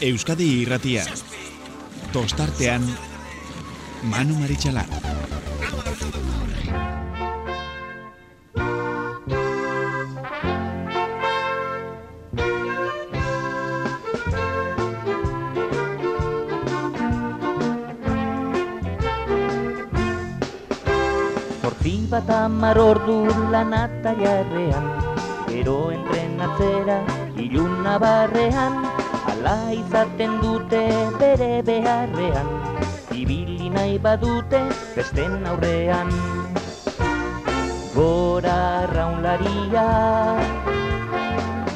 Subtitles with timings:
[0.00, 1.02] Euskadi irratia.
[2.08, 2.80] Tostartean,
[4.08, 4.86] Manu Maritxalar.
[21.60, 23.18] Zortzi bat amar ordu
[23.52, 24.88] lanata jarrean
[25.52, 27.02] Gero entrenatzera
[27.36, 28.89] iluna barrean
[29.40, 30.84] Ala izaten dute
[31.16, 32.48] bere beharrean
[33.08, 34.60] Ibili nahi badute
[34.92, 36.12] besten aurrean.
[37.94, 39.86] Gora raunlaria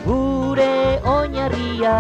[0.05, 1.97] Gure oinarria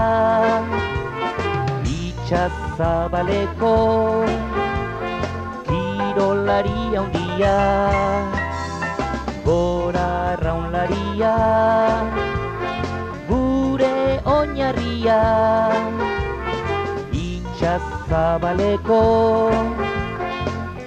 [1.96, 3.72] Itxazabaleko
[5.64, 7.56] kirolari handia.
[9.48, 11.34] Gora raunlaria
[15.04, 15.68] oinarria
[17.12, 19.00] Itxazabaleko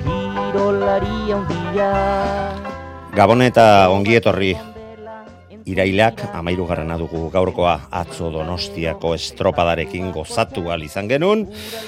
[0.02, 1.92] kirolari handia
[3.14, 4.56] Gabon eta ongi etorri
[5.68, 11.48] irailak amairu garrana dugu gaurkoa atzo donostiako estropadarekin gozatu izan genuen.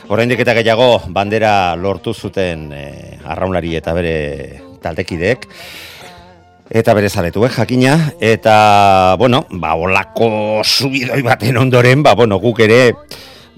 [0.09, 5.47] Oraindik eta gehiago bandera lortu zuten eh, arraunlari eta bere taldekideek.
[6.69, 12.93] Eta bere zaretuek jakina, eta, bueno, ba, olako subidoi baten ondoren, ba, bueno, guk ere,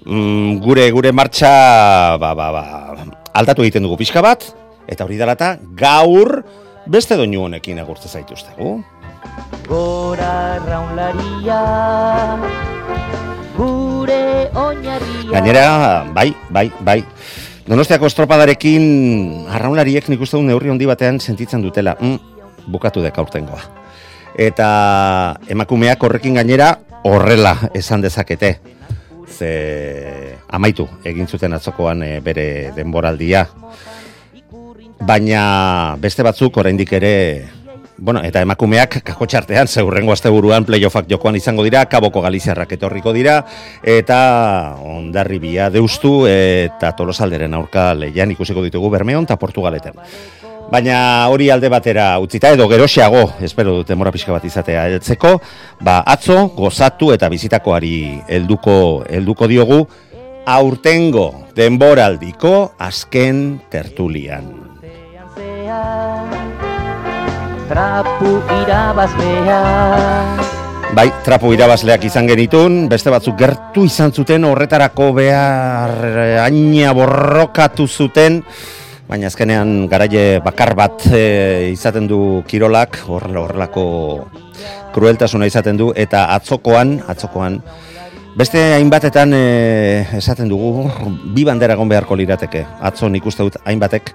[0.05, 2.63] mm, gure gure martxa, ba, ba, ba,
[3.35, 4.47] aldatu egiten dugu pixka bat,
[4.87, 6.39] eta hori dela eta gaur
[6.87, 8.79] beste doinu honekin agurtze zaituztegu.
[9.67, 11.59] Gora raunlaria
[13.53, 15.67] Gure oinarria Gainera,
[16.15, 17.01] bai, bai, bai.
[17.67, 21.93] Donostiako estropadarekin arraunlariek nik uste du neurri handi batean sentitzen dutela.
[21.99, 22.30] Mm,
[22.67, 23.61] bukatu dek aurtengoa.
[24.37, 28.59] Eta emakumeak horrekin gainera horrela esan dezakete.
[29.31, 33.47] Ze amaitu egin zuten atzokoan eh, bere denboraldia.
[35.01, 37.15] Baina beste batzuk oraindik ere
[38.01, 43.35] Bueno, eta emakumeak kakotxartean, zeurrengo asteburuan playoffak jokoan izango dira, kaboko galiziarrak etorriko dira,
[43.85, 44.17] eta
[44.81, 50.01] ondarribia deustu eta tolosalderen aurka lehian ikusiko ditugu Bermeon eta Portugaleten.
[50.71, 55.33] Baina hori alde batera utzita edo geroxeago, espero dute mora pixka bat izatea heltzeko,
[55.83, 59.81] ba atzo gozatu eta bizitakoari helduko helduko diogu
[60.47, 61.27] aurtengo
[61.57, 64.47] denboraldiko azken tertulian.
[67.67, 68.33] Trapu
[68.63, 69.61] irabazlea
[70.91, 75.93] Bai, trapu irabazleak izan genitun, beste batzuk gertu izan zuten horretarako behar
[76.43, 78.41] aina borrokatu zuten,
[79.11, 83.83] baina azkenean garaie bakar bat e, izaten du kirolak, horrela horrelako
[84.95, 87.57] krueltasuna izaten du, eta atzokoan, atzokoan,
[88.39, 89.41] beste hainbatetan e,
[90.21, 90.85] esaten dugu,
[91.35, 94.13] bi bandera egon beharko lirateke, atzo nik uste dut hainbatek,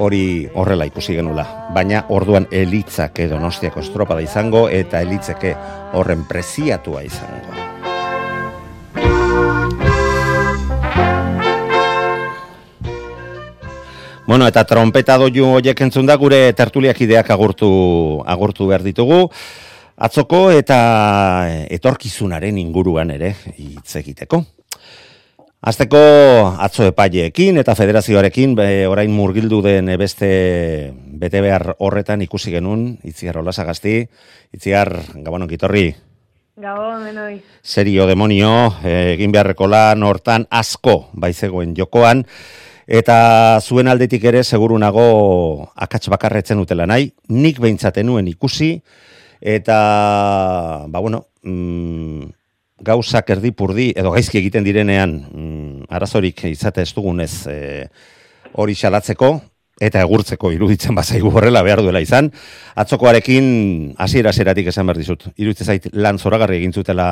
[0.00, 0.22] hori
[0.54, 1.44] horrela ikusi genula.
[1.74, 5.56] Baina orduan elitzak edo nostiako estropada izango eta elitzeke
[5.98, 7.69] horren preziatua izango.
[14.30, 17.70] Bueno, eta trompeta doiu horiek entzun da gure tertuliak ideak agurtu,
[18.30, 19.24] agurtu behar ditugu.
[20.06, 20.76] Atzoko eta
[21.66, 24.38] etorkizunaren inguruan ere hitz egiteko.
[25.66, 26.04] Azteko
[26.62, 30.30] atzo epaileekin eta federazioarekin be, orain murgildu den beste
[30.94, 33.98] bete behar horretan ikusi genuen, itziar olasagazti,
[34.54, 34.94] itziar,
[35.26, 35.88] gabon onkitorri,
[36.54, 37.42] Gabon, menoi.
[37.62, 42.28] serio demonio, eh, egin beharreko lan hortan asko baizegoen jokoan,
[42.90, 48.74] eta zuen aldetik ere seguru nago akats bakarretzen utela nahi, nik behintzate nuen ikusi,
[49.40, 49.78] eta,
[50.90, 52.24] ba bueno, mm,
[52.80, 57.56] gauzak erdipurdi edo gaizki egiten direnean mm, arazorik izate ez dugunez e,
[58.58, 59.34] hori xalatzeko
[59.80, 62.28] eta egurtzeko iruditzen bazaigu horrela behar duela izan.
[62.76, 65.24] Atzokoarekin hasiera zeratik esan behar dizut.
[65.40, 67.06] Iruditzen zait lan zoragarri egin zutela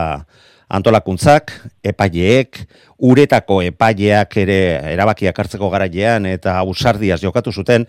[0.69, 2.61] antolakuntzak, epaileek,
[2.99, 4.61] uretako epaileak ere
[4.93, 7.87] erabakiak hartzeko garailean eta ausardiaz jokatu zuten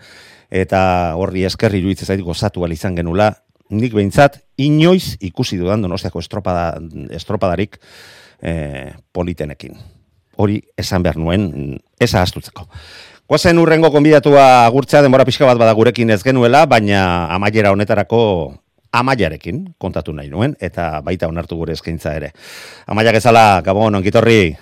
[0.50, 3.34] eta horri esker iruditzen zait gozatu izan genula
[3.70, 6.80] nik behintzat inoiz ikusi dudan donostiako estropada,
[7.10, 7.78] estropadarik
[8.42, 9.78] eh, politenekin.
[10.40, 12.66] Hori esan behar nuen, eza astutzeko.
[13.30, 18.22] Guazen urrengo konbidatua agurtzea denbora pixka bat bada gurekin ez genuela, baina amaiera honetarako
[18.92, 22.32] amaiarekin kontatu nahi nuen, eta baita onartu gure eskaintza ere.
[22.86, 24.56] Amaia gezala, Gabon, onkitorri,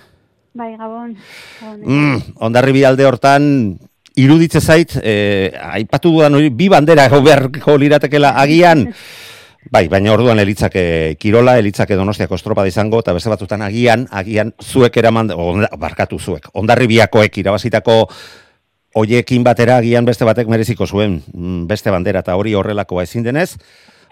[0.53, 1.15] Bai, Gabon.
[1.61, 1.79] Gabon.
[1.85, 3.43] mm, ondarri alde hortan,
[4.17, 8.87] iruditze zait, eh, aipatu dudan hori, bi bandera beharko liratekela agian,
[9.69, 14.95] Bai, baina orduan elitzake Kirola, elitzake Donostiako estropada izango, eta beste batzutan agian, agian zuek
[14.97, 17.97] eraman, onda, barkatu zuek, ondarribiakoek irabazitako
[18.95, 23.57] hoiekin batera agian beste batek mereziko zuen mm, beste bandera eta hori horrelakoa ezin denez,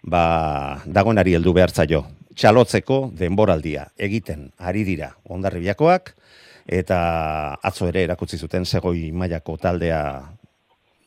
[0.03, 2.05] ba, dagoenari heldu behar zaio.
[2.37, 6.13] Txalotzeko denboraldia egiten ari dira ondarribiakoak,
[6.67, 6.99] eta
[7.63, 10.01] atzo ere erakutsi zuten segoi mailako taldea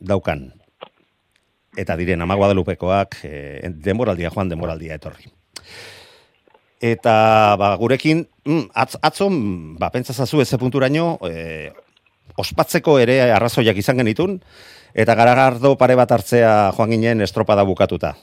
[0.01, 0.49] daukan
[1.77, 5.29] eta diren ama Guadalupekoak e, denboraldia joan denboraldia etorri.
[6.81, 11.71] Eta ba, gurekin, mm, atz, atzo, mm, ba, pentsazazu eze punturaino, e,
[12.41, 14.39] ospatzeko ere arrazoiak izan genitun,
[14.93, 18.15] eta garagardo pare bat hartzea joan ginen estropada bukatuta.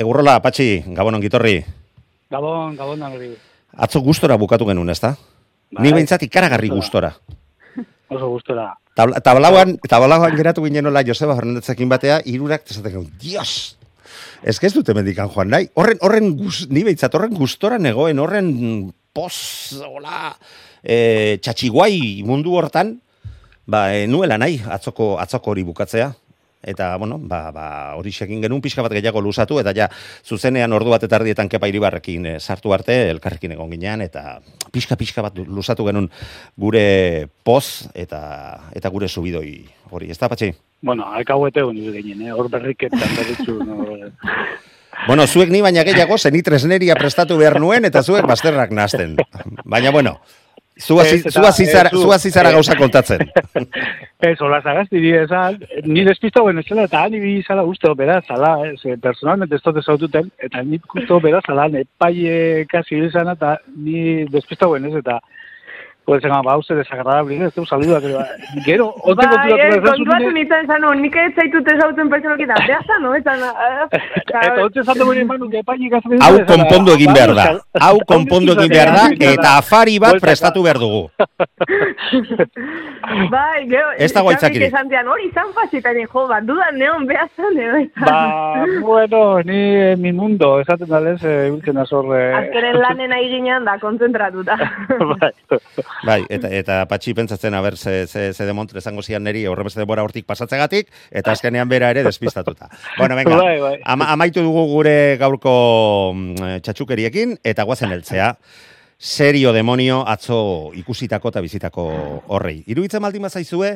[0.00, 1.58] Egurrola, Patxi, Gabon ongitorri.
[2.32, 3.34] Gabon, Gabon hori.
[3.76, 5.12] Atzo gustora bukatu genuen, ezta?
[5.70, 7.10] Bai, Ni behintzat ikaragarri gustora.
[8.14, 8.70] Oso gustora.
[8.96, 13.76] Tabla- Tablauan, tablauan geratu ginen nola Joseba Fernandetzekin batea, irurak tesatek guen, dios!
[14.42, 15.68] Ez que ez dute mendikan joan nahi.
[15.76, 18.48] Horren, horren guz, ni behintzat, horren gustora negoen, horren
[19.14, 19.36] pos,
[19.84, 20.32] hola,
[20.82, 22.96] e, txatxiguai mundu hortan,
[23.68, 26.08] ba, e, nuela nahi atzoko, atzoko hori bukatzea.
[26.62, 27.66] Eta, bueno, ba, ba,
[27.96, 29.88] hori egin genuen pixka bat gehiago luzatu, eta ja,
[30.24, 34.40] zuzenean ordu bat eta erdietan kepa iribarrekin eh, sartu arte, elkarrekin egon ginean, eta
[34.72, 36.10] pixka-pixka bat luzatu genuen
[36.60, 38.20] gure poz eta
[38.76, 39.54] eta gure subidoi
[39.90, 40.10] hori.
[40.10, 40.52] Ez da, patxi?
[40.82, 42.34] Bueno, alkauete honi ginen, eh?
[42.36, 43.56] hor berriketan berritzu.
[43.64, 43.80] No,
[45.06, 49.16] Bueno, zuek ni baina gehiago, zeni tresneria prestatu behar nuen, eta zuek bazterrak nazten.
[49.64, 50.18] Baina, bueno,
[50.80, 53.18] zu hasi- Ez, eta- zu hasi zara- ez, gauza kontatzen.
[54.20, 58.20] Ez, hola zagazti di esan, ni despista bueno zela, eta ni bi zala uste bera
[58.28, 58.58] zala?
[58.82, 64.24] Ze, personalmente ez dut zaututen, eta ni uste bera zala, epai kasi izan, eta ni
[64.28, 65.20] despista bueno ez, eta
[66.10, 68.18] Pues venga, ba, usted desagradable, ez du saluda, pero
[68.64, 72.08] gero, ote Bai, konturatu eh, behar kontuatu zazun, nintzen zan, no, nik ez zaitut ezauten
[72.10, 73.12] pertsonak eta behaza, no?
[73.14, 73.34] Eta,
[74.24, 76.18] eta ote zatu gure manu, epainik azaldu.
[76.26, 77.44] Hau konpondu egin behar da.
[77.86, 81.04] Hau konpondu egin behar da, eta afari bat prestatu behar dugu.
[83.36, 84.66] bai, gero, Ez dago aitzakirik.
[84.66, 88.10] esan dian, hori izan fasita, ni, jo, bat dudan neon neon, eta...
[88.10, 92.10] Ba, bueno, ni eh, mi mundo, esaten da lez, e, ultzen azor...
[92.18, 94.58] Eh, Azkeren lanen ginen da, konzentratuta.
[95.14, 95.32] bai.
[96.06, 100.02] Bai, eta, eta patxi pentsatzen, aber, ze, ze, ze demontre izango zian neri horrebeste denbora
[100.06, 102.70] hortik pasatzegatik, eta azkenean bera ere despistatuta.
[102.98, 103.76] Bueno, venga, Bai, bai.
[103.84, 105.54] ama, amaitu dugu gure gaurko
[106.14, 108.34] mm, txatxukeriekin, eta guazen heltzea.
[109.00, 111.84] Serio demonio atzo ikusitako eta bizitako
[112.36, 112.58] horrei.
[112.68, 113.70] Iruditzen baldin bazaizue,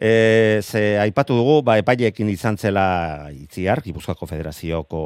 [0.00, 5.02] e, ze aipatu dugu, ba, epaileekin izan zela itziar, Gipuzkoako Federazioko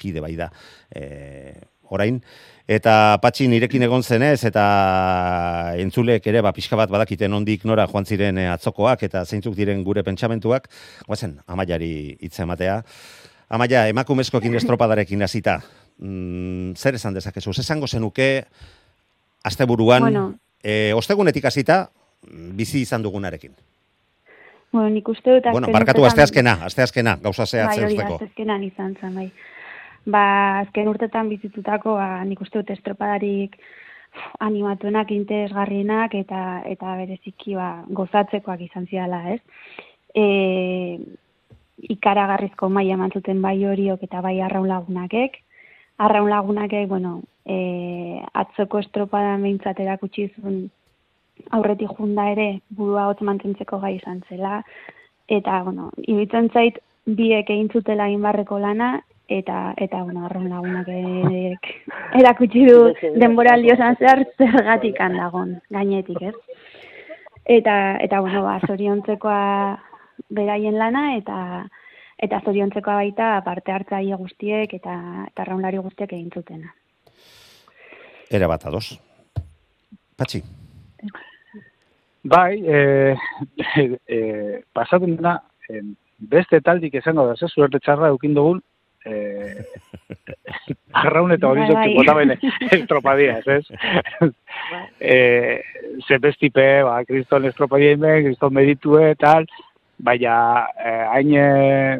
[0.00, 0.48] kide bai da,
[0.88, 1.52] e,
[1.92, 2.22] orain,
[2.70, 4.64] eta patxi nirekin egon zenez, eta
[5.82, 9.82] entzulek ere, ba, pixka bat badakiten ondik nora joan ziren eh, atzokoak, eta zeintzuk diren
[9.86, 10.68] gure pentsamentuak,
[11.08, 12.80] guazen, amaiari hitz ematea.
[13.50, 15.56] Amaia, emakumezkoekin estropadarekin hasita,
[15.98, 17.50] mm, zer esan dezakezu?
[17.58, 18.44] Esango zenuke,
[19.42, 20.34] asteburuan, Bueno.
[20.62, 21.90] eh, ostegunetik hasita,
[22.30, 23.50] mm, bizi izan dugunarekin.
[24.72, 25.46] bueno, nik uste dut...
[25.50, 28.14] Bueno, barkatu urtetan- asteazkena, asteazkena, gauza Bai, zehatze hori, usteko.
[28.20, 29.32] azkezkenan izan zen, bai.
[30.06, 30.24] Ba,
[30.60, 33.56] azken urtetan bizitutako, ba, nik uste dut estropadarik
[34.40, 39.40] animatuenak, interesgarrienak, eta eta bereziki ba, gozatzekoak izan ziala, ez?
[40.14, 40.98] E,
[41.94, 45.38] ikaragarrizko maila eman bai horiok eta bai arraun lagunakek.
[45.98, 50.70] Arraun lagunakek, bueno, e, atzoko estropadan behintzat erakutsi zuen
[51.50, 54.62] aurretik junda ere burua hotz mantentzeko gai izan zela,
[55.28, 59.00] eta, bueno, iruditzen zait, biek egin zutela egin barreko lana,
[59.30, 61.68] eta, eta bueno, arron lagunak erek
[62.18, 62.78] erakutsi du
[63.22, 66.34] denboraldi osan zehar zergatik dagon gainetik, ez?
[67.44, 69.78] Eta, eta bueno, ba, zoriontzekoa
[70.28, 71.66] beraien lana, eta
[72.20, 74.96] eta zoriontzekoa baita parte hartzaile guztiek eta,
[75.30, 76.74] eta arraunlari guztiek egin zutena.
[78.30, 78.98] Era bat ados.
[80.18, 80.42] Patxi,
[82.22, 83.16] Bai, e,
[84.06, 85.80] e, pasatzen dena, e,
[86.18, 88.60] beste taldik esango da, ze suerte txarra eukin dugun,
[89.10, 89.64] e,
[90.92, 91.82] arraun eta hori Bai, bai.
[91.84, 92.36] zotik bota bene
[92.76, 93.64] estropadiaz, ez?
[95.00, 95.16] e,
[96.06, 99.46] ze bestipe, ba, kriston estropadien ben, kriston meritue, tal,
[100.00, 100.34] baina
[100.80, 101.96] eh, hain, eh,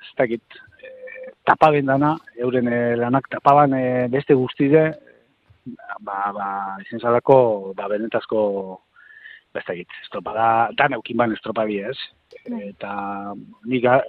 [0.00, 4.84] ez dakit, eh, tapaben dana, euren eh, lanak tapaban eh, beste guztide,
[6.06, 6.50] ba, ba,
[6.84, 8.44] izin zalako, ba, benetazko,
[9.54, 11.96] beste egit, estropada, dan eukin ban estropadi ez.
[12.46, 12.92] Eta
[13.66, 14.04] nik ga-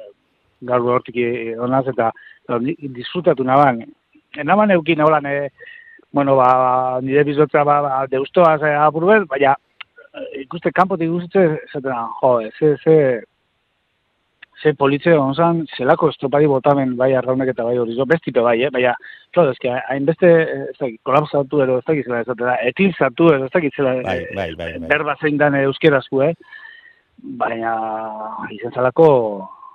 [0.62, 1.16] gaur hortik
[1.60, 2.12] onaz eta
[2.60, 3.84] disfrutatu naban.
[4.44, 5.50] Naban eukin holan, e,
[6.12, 9.56] bueno, ba, nire bizotza ba, ba deustoaz e, apur bet, baina
[10.14, 12.96] eh, ikuste kanpotik guztitze, esaten, jo, ze, ze,
[14.62, 18.72] ze politze onzan, zelako estropadi botamen bai arraunek eta bai hori, bestipe bai, eh?
[18.72, 18.96] baina,
[19.32, 23.48] claro, eske, hainbeste, eh, ez dakit, kolapsatu edo ez dakit zela ez da, etilzatu edo
[23.48, 24.92] ez dakit zela, Bai, bai, bai, bai.
[24.92, 26.34] berba zein dan euskerazku, eh?
[27.40, 27.74] baina,
[28.52, 29.08] izen zalako,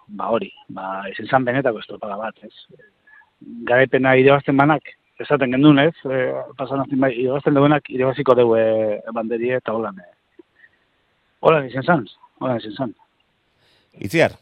[0.08, 2.52] ba hori, ba, izen zan benetako estropada bat, ez?
[3.68, 4.86] Garaipena irabazten banak,
[5.20, 5.94] esaten gendun, ez?
[6.04, 6.22] E,
[6.58, 8.66] pasan azten bai, irabazten duenak irabaziko dugu e,
[9.14, 9.98] banderie eta holan.
[10.00, 10.42] E.
[11.40, 12.06] Holan izen zan,
[12.40, 12.96] holan izen zan.
[13.96, 14.36] Itziar,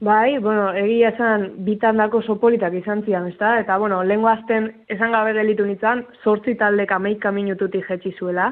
[0.00, 3.54] Bai, bueno, egia esan bitan dako sopolitak izan zian, ezta?
[3.62, 8.50] Eta, bueno, lengua azten esan gabe delitu nintzen, sortzi taldek ameika minututik jetxi zuela.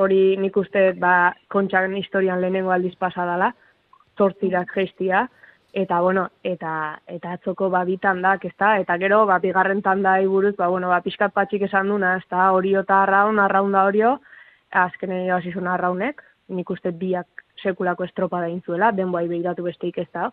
[0.00, 3.50] Hori nik uste, ba, kontxaren historian lehenengo aldiz pasadala,
[4.16, 5.26] sortzirak gestia.
[5.72, 8.72] Eta, bueno, eta, eta atzoko ba, bitan dak, ezta?
[8.82, 12.50] Eta gero, ba, bigarren tanda buruz, ba, bueno, ba, pixkat patxik esan duna, ezta?
[12.52, 14.18] Orio eta arraun, arraun da orio,
[14.70, 20.30] azkenen irabazizun arraunek, nik uste biak sekulako estropa da intzuela, denboai behiratu besteik ez da.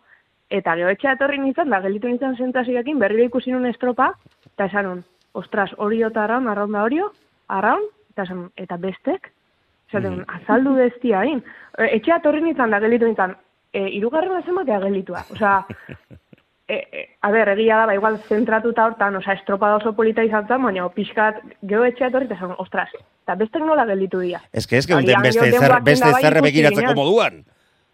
[0.50, 4.12] Eta gero etxea etorri nintzen, da gelitu nintzen sentazioekin, berriro ikusi nun estropa,
[4.54, 5.02] eta esan nun,
[5.38, 7.12] ostras, hori eta arraun, arraun da horio,
[7.48, 9.30] arraun, eta esan nun, eta bestek,
[9.90, 10.38] esaten, mm.
[10.40, 11.44] azaldu bestia hain.
[11.76, 13.36] E, Etxea etorri nintzen, da gelitu nintzen,
[13.72, 15.24] e, irugarren zenbatea gelitua.
[15.30, 15.66] Osea,
[16.68, 20.24] e, e, a ber, egia da, ba, igual zentratuta hortan, osea, estropa da oso polita
[20.24, 22.88] izan zen, baina pixkat, gero etxea etorri, eta ostras,
[23.24, 24.42] eta bestek nola gelitu dira.
[24.52, 27.44] ez que ez que Agian beste zer, beste bai zerre begiratzeko moduan.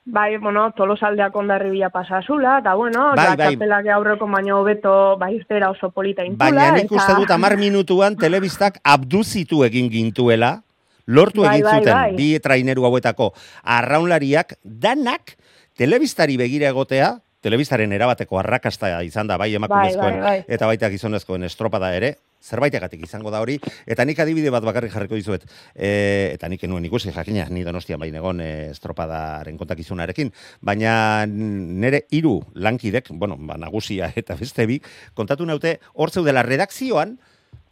[0.07, 3.55] Bai, bueno, tolosaldeak ondarribia pasazula, eta bueno, Bai, bai.
[3.55, 6.45] txapelak aurreko baino hobeto bai irtera oso polita intzula.
[6.51, 10.63] Baina nik eta- uste dut amar minutuan telebistak abduzitu egin gintuela,
[11.07, 12.13] lortu Bai, egin bai, zuten bai.
[12.17, 13.33] bi traineru hauetako
[13.65, 15.39] arraunlariak, danak
[15.79, 17.15] telebistari begira egotea,
[17.45, 20.39] telebistaren erabateko arrakasta izan da bai emakumezkoen bai, bai.
[20.57, 22.15] eta baita gizonezkoen estropada ere,
[22.45, 25.91] zerbaitegatik izango da hori, eta nik adibide bat bakarrik jarriko dizuet, e,
[26.37, 30.33] eta nik enuen ikusi jakina, ni donostian bain egon e, estropadaren kontakizunarekin,
[30.65, 30.95] baina
[31.29, 34.81] nire hiru lankidek, bueno, ba, nagusia eta beste bi,
[35.17, 37.19] kontatu naute, hor zeudela redakzioan,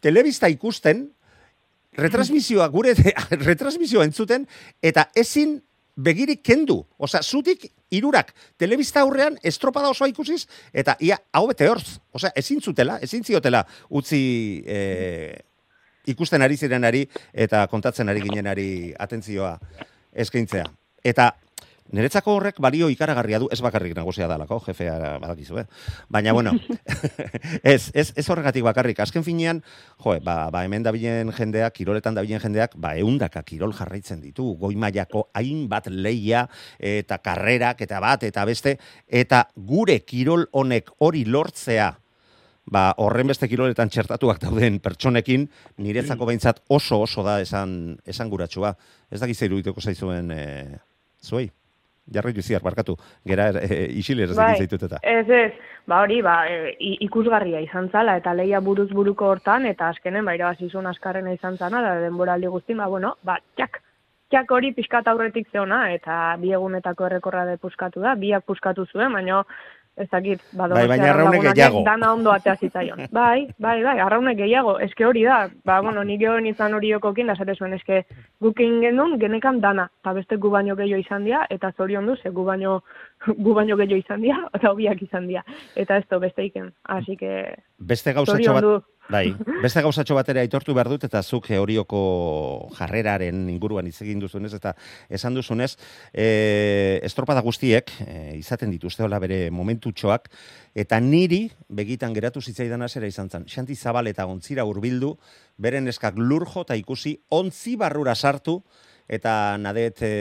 [0.05, 1.07] telebista ikusten,
[1.97, 2.97] retransmisioa, gure
[3.49, 4.49] retransmisioa entzuten,
[4.85, 5.61] eta ezin
[5.97, 6.81] begirik kendu.
[6.99, 11.99] Osea, zutik irurak telebista aurrean estropada osoa ikusiz, eta ia, hau bete hortz.
[12.13, 14.23] Osea, ezin zutela, ezin ziotela utzi
[14.67, 14.79] e,
[16.13, 18.69] ikusten ari zirenari eta kontatzen ari ginenari
[18.99, 19.57] atentzioa
[20.25, 20.67] eskaintzea.
[21.05, 21.33] Eta
[21.93, 25.65] Niretzako horrek balio ikaragarria du, ez bakarrik nagusia dalako, jefea badakizu, eh?
[26.09, 26.55] Baina, bueno,
[27.63, 29.03] ez, ez, ez horregatik bakarrik.
[29.05, 29.61] Azken finean,
[30.01, 34.73] jo, ba, ba hemen dabilen jendeak, kiroletan dabilen jendeak, ba eundaka kirol jarraitzen ditu, goi
[34.81, 36.47] mailako hainbat leia
[36.79, 41.93] eta karrerak eta bat eta beste, eta gure kirol honek hori lortzea,
[42.73, 45.49] ba, horren beste kiroletan txertatuak dauden pertsonekin,
[45.83, 48.77] niretzako behintzat oso oso da esan, esan guratxua.
[49.11, 50.45] Ez dakiz irudituko zaizuen e,
[51.21, 51.51] zuei.
[52.11, 54.99] Jarraitu ziar, barkatu, gera e, isiler ez Bai, zaitut eta.
[55.07, 55.53] Ez, ez,
[55.87, 56.75] ba hori, ba, e,
[57.07, 61.83] ikusgarria izan zala, eta leia buruz buruko hortan, eta azkenen, ba, irabazizun askarrena izan zana,
[61.83, 63.79] da denbora aldi guztin, ba, bueno, ba, txak,
[64.35, 69.13] txak hori pixkat aurretik zeona, eta bi egunetako errekorra de puskatu da, biak puskatu zuen,
[69.13, 69.45] baina
[69.97, 71.83] ez dakit, ba, Bai, baina lagunak gehiago.
[71.85, 73.05] Dana ondo atea zitzaion.
[73.19, 77.29] bai, bai, bai, arraunek gehiago, eske hori da, ba, bueno, nik egon izan hori jokokin,
[77.29, 78.03] da zate zuen, eske
[78.41, 82.33] gukin genuen genekan dana, eta beste gu baino gehiago izan dira, eta zorion du, ze
[82.33, 82.81] gu baino,
[83.45, 85.45] gu baino gehiago izan dira, eta hobiak izan dira,
[85.79, 87.33] eta ez to beste iken, así que,
[87.83, 88.67] Beste gauzatxo bat,
[89.15, 89.25] bai,
[89.63, 92.03] beste gauzatxo bat ere aitortu behar dut, eta zuk horioko
[92.77, 94.75] jarreraren inguruan hitz egin duzunez, eta
[95.11, 95.75] esan duzunez,
[96.13, 100.31] e, estropada guztiek, e, izaten dituzte hola bere momentutxoak,
[100.75, 103.49] eta niri begitan geratu zitzaidan zera izan zen.
[103.51, 105.17] Xanti Zabal eta ontzira hurbildu,
[105.59, 108.63] beren eskak lur jota ikusi, ontzi barrura sartu,
[109.09, 110.13] eta nadet e,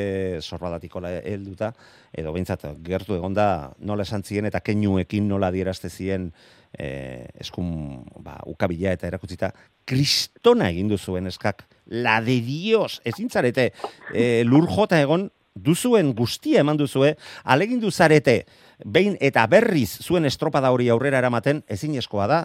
[0.42, 1.72] sorbadatikola helduta,
[2.14, 6.32] edo behintzat gertu egonda nola esan zien eta keinuekin nola adierazte zien
[6.78, 9.52] e, eskun ba, ukabila eta erakutzita,
[9.86, 13.72] kristona egin duzuen eskak, la de dios, ezin zarete
[14.14, 18.46] e, lur jota egon, duzuen guztia eman duzue, alegin duzarete,
[18.86, 22.42] behin eta berriz zuen estropada hori aurrera eramaten, ezinezkoa da,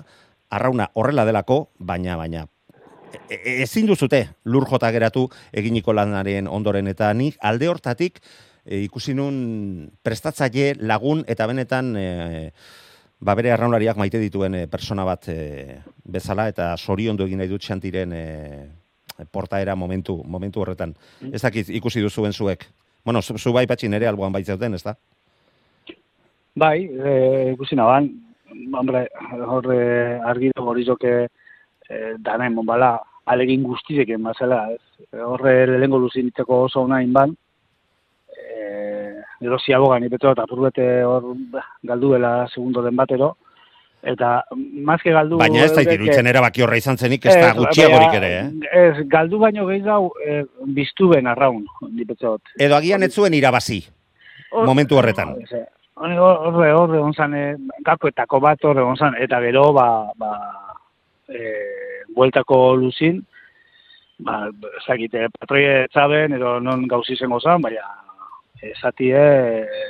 [0.50, 2.46] arrauna horrela delako, baina, baina,
[3.28, 8.20] ezin duzute lur jota geratu eginiko lanaren ondoren eta nik alde hortatik
[8.64, 12.06] e, ikusi nun prestatzaile lagun eta benetan e,
[13.20, 17.64] ba bere arraunlariak maite dituen e, persona bat e, bezala eta soriondu egin nahi dut
[17.64, 18.24] xantiren e,
[19.32, 20.92] portaera momentu momentu horretan.
[21.32, 22.66] Ez dakit ikusi duzuen zuek.
[23.04, 24.96] Bueno, zu, zu bai patxin ere alboan baitzeuten, ez da?
[26.56, 28.10] Bai, e, ikusi naban,
[28.74, 29.06] hombre,
[29.46, 29.80] horre
[30.26, 31.28] argi dago hori joke
[31.88, 35.08] e, danen monbala, alegin guztizeken bazela, ez?
[35.26, 37.34] Horre lehengo luzinitzeko oso ona inban,
[38.30, 43.34] e, gero ziabogan ipetzo eta apurbete hor bah, galdu dela segundo den batero,
[44.06, 44.44] eta
[44.86, 45.40] mazke galdu...
[45.40, 48.74] Baina ez eurek, iruditzen erabaki horra izan zenik, ez da gutxiagorik ere, eh?
[48.82, 50.42] Ez, galdu baino gehiago e,
[50.76, 52.54] biztu ben arraun, nipetzot.
[52.62, 53.80] Edo agian ez zuen irabazi,
[54.52, 55.34] momentu horretan.
[55.96, 57.34] Horre, horre, horre, onzan,
[57.84, 59.88] gakoetako bat horre, onzan, eta gero, ba,
[60.20, 60.32] ba,
[61.28, 61.52] e,
[62.14, 63.20] bueltako luzin,
[64.18, 64.46] ba,
[64.80, 67.84] ezakite, patroie txaben, edo non gauzi zengo zan, baina,
[68.62, 69.22] esatie,
[69.66, 69.86] e,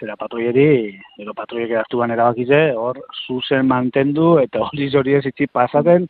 [0.00, 6.08] zera patroieri, edo patroiek hartuan erabakize, hor, zuzen mantendu, eta hori hori ez itzi pasaten,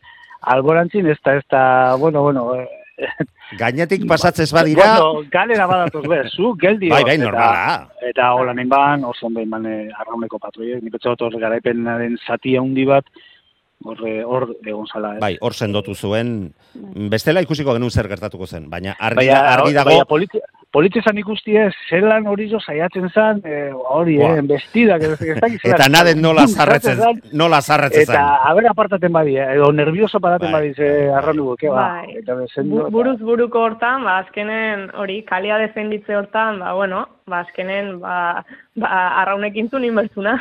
[0.53, 1.63] alborantzin, ez da, ez da,
[1.99, 2.67] bueno, bueno, e,
[3.57, 6.89] Gainetik pasatzez badira, Bueno, galera badatoz be, zu, geldi.
[6.89, 7.87] bai, bai, normala.
[8.05, 13.05] Eta hola nahin ban, oso ban eh, arrauneko patroiek, nik hor garaipenaren zati handi bat,
[13.83, 15.15] hor, eh, hor egon zala.
[15.15, 15.19] eh.
[15.19, 16.53] Bai, hor sendotu zuen,
[17.09, 20.39] bestela ikusiko genuen zer gertatuko zen, baina argi, Baina, argi dago, baina politi,
[20.71, 24.37] politizan ikusti ez, zelan hori jo saiatzen zan, eh, hori, Buah.
[24.37, 25.55] eh, bestidak, ez, zelan.
[25.63, 28.49] eta naden nola zarretzen, zan, nola zarretzen Eta, zen.
[28.51, 31.17] haber apartaten badi, eh, edo nervioso paraten Bai, badi ze bai, bai.
[31.17, 31.87] arraunu buke, ba.
[32.03, 32.15] Bai.
[32.19, 37.39] Eta bezendo, Bu- buruz buruko hortan, ba, azkenen hori, kalia defenditze hortan, ba, bueno, ba,
[37.47, 38.43] azkenen, ba,
[38.75, 40.37] ba arraunekin zuen inbertzuna.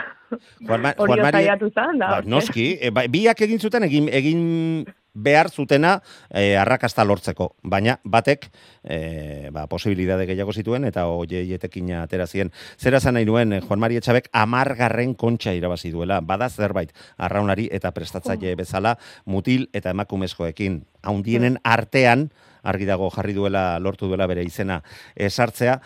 [0.61, 2.09] Juanma- Hori Juanmari- saiatu zen, da.
[2.19, 4.87] Ba, noski, e, ba, biak egin zuten egin, egin
[5.19, 5.97] behar zutena
[6.31, 8.45] e, arrakasta lortzeko, baina batek
[8.85, 12.53] e, ba, posibilidade gehiago zituen eta hoieietekin atera zien.
[12.79, 17.91] Zera zan nahi nuen, Juan Mari Etxabek amargarren kontxa irabazi duela, bada zerbait arraunari eta
[17.97, 20.85] prestatzaile bezala mutil eta emakumezkoekin.
[21.03, 22.29] Haundienen artean,
[22.63, 24.83] argi dago jarri duela, lortu duela bere izena
[25.17, 25.81] esartzea,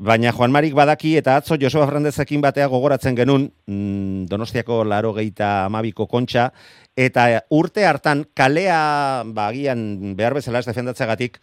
[0.00, 5.66] Baina Juan Marik badaki eta atzo Joseba Fernandezekin batea gogoratzen genuen mm, Donostiako laro geita
[5.66, 6.50] amabiko kontxa,
[6.96, 11.38] eta urte hartan kalea ba, agian behar bezala ez defendatzeagatik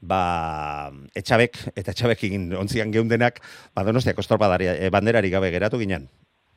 [0.00, 3.38] ba, etxabek, eta etxabek egin ontzian geundenak,
[3.74, 6.08] ba, Donostiako estorpadari, e, banderari gabe geratu ginen.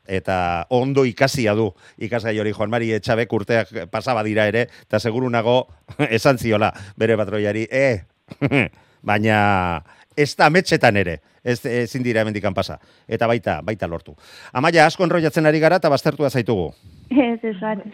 [0.08, 1.68] Eta ondo ikasia du
[2.00, 5.68] ikasgai hori Juan Mari Etxabek urteak pasaba dira ere, eta seguru nago
[6.08, 8.02] esan ziola bere patroiari, e,
[9.08, 9.38] baina
[10.18, 12.78] ez da ametxetan ere, ez ezin dira hemendikan pasa.
[13.08, 14.16] Eta baita, baita lortu.
[14.52, 16.72] Amaia, asko enrollatzen ari gara eta baztertua zaitugu.
[17.10, 17.84] Ez, ez, bat.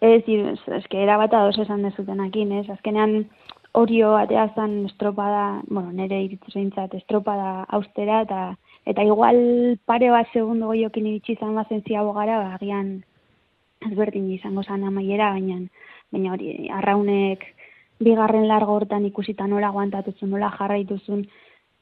[0.00, 2.66] Ez, ez, ez, erabata ados esan dezutenakin, ez?
[2.72, 3.24] Azkenean
[3.72, 8.40] orio atea zan estropada, bueno, nire iritzeintzat estropada austera, eta
[8.90, 13.02] eta igual pare bat segundo goiokin iritsi izan bazen ziago gara, ba, agian
[13.86, 15.60] ezberdin izango zan amaiera, baina,
[16.12, 17.44] baina hori, arraunek
[18.00, 21.24] bigarren largo hortan ikusita nola aguantatuzun, nola jarraituzun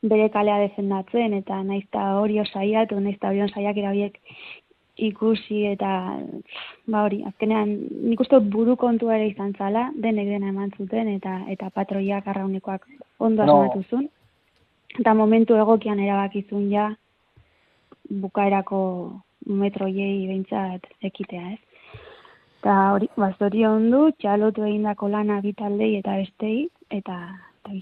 [0.03, 4.19] bere kalea defendatzen, eta naizta hori osaiatu, naizta hori osaiak horiek
[4.99, 5.89] ikusi eta
[6.91, 7.75] ba hori, azkenean
[8.11, 12.87] nik uste buru kontua ere izan zala, denek dena eman zuten eta eta patroiak arraunekoak
[13.19, 13.61] ondo No.
[13.63, 14.09] asmatu zuen.
[14.99, 16.89] Eta momentu egokian erabakizun ja
[18.11, 18.81] bukaerako
[19.47, 21.68] metroiei behintzat ekitea, ez?
[22.69, 27.15] Eta hori, bazori ondu, txalotu egindako lana bitaldei eta bestei, eta,
[27.65, 27.77] eta.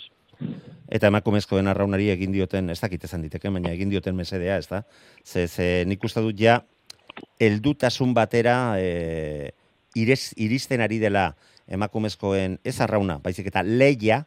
[0.95, 4.85] Eta emakumezkoen arraunari egin dioten, ez dakit esan diteke, baina egin dioten mesedea, ez da?
[5.25, 6.61] Ze, ze nik uste dut ja,
[7.43, 9.51] heldutasun batera e,
[9.99, 11.33] irez, iristen ari dela
[11.67, 14.21] emakumezkoen ez arrauna, baizik eta leia,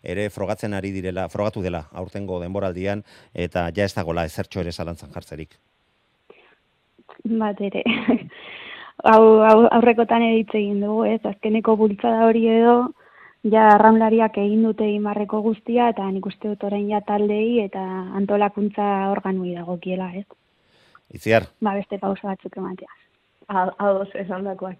[0.00, 5.12] ere frogatzen ari direla, frogatu dela aurtengo denboraldian, eta ja ez dagola ezertxo ere zalantzan
[5.12, 5.60] jartzerik.
[7.28, 7.84] bat ere.
[9.04, 11.20] hau, hau aurrekotan hitz egin dugu, ez?
[11.26, 12.90] Azkeneko bultzada hori edo,
[13.44, 17.82] ja arraunlariak egin dute imarreko guztia, eta nik uste dut orain ja taldei eta
[18.18, 20.26] antolakuntza organui dagokiela, ez?
[21.14, 22.88] Itziar, Ba, beste pausa batzuk ematea.
[23.48, 24.76] A- Ados esan dakoak.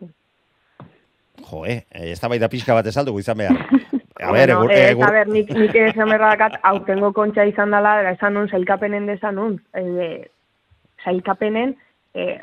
[1.51, 3.57] jo, eh, ez da pixka bat esaldugu izan behar.
[4.21, 7.45] A ber, bueno, egur, eh, egur, a ber, nik, nik esan berra dakat, aurtengo kontxa
[7.47, 9.61] izan dela, esan nun, zailkapenen desan nun.
[9.73, 10.27] E,
[11.05, 11.77] zailkapenen,
[12.15, 12.41] e,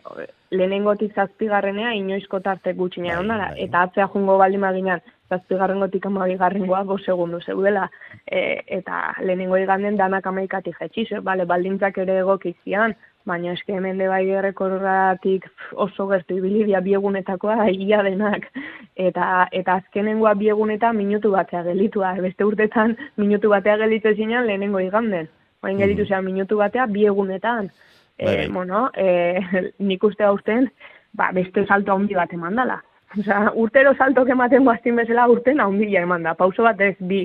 [0.52, 3.50] lehenengotik zazpigarrenea, inoizko tarte gutxina Bai, egon dela.
[3.52, 3.64] bai.
[3.64, 7.90] Eta atzea jungo baldin maginan, zazpigarrengotik amabigarrengoa, bo segundu zeudela.
[8.32, 14.08] E, eta lehenengo iganden danak amaikatik jetxiz, bale, baldintzak ere egokizian, baina eske hemen de
[14.08, 18.46] bai errekorratik oso gertu ibilibia biegunetakoa ia denak.
[18.96, 22.14] Eta, eta azkenengoa biegunetan minutu batea gelitua.
[22.22, 25.28] Beste urtetan minutu batea gelitze zinan lehenengo iganden.
[25.64, 26.08] Oain gelitu Mhm.
[26.08, 27.72] zean minutu batea biegunetan.
[28.18, 29.40] E, bueno, e,
[29.80, 30.70] nik uste aurten,
[31.14, 32.82] ba, beste salto handi bat eman dala.
[33.16, 36.34] Osea, urtero salto ematen guaztin bezala urten handia eman da.
[36.36, 37.22] Pauso bat ez bi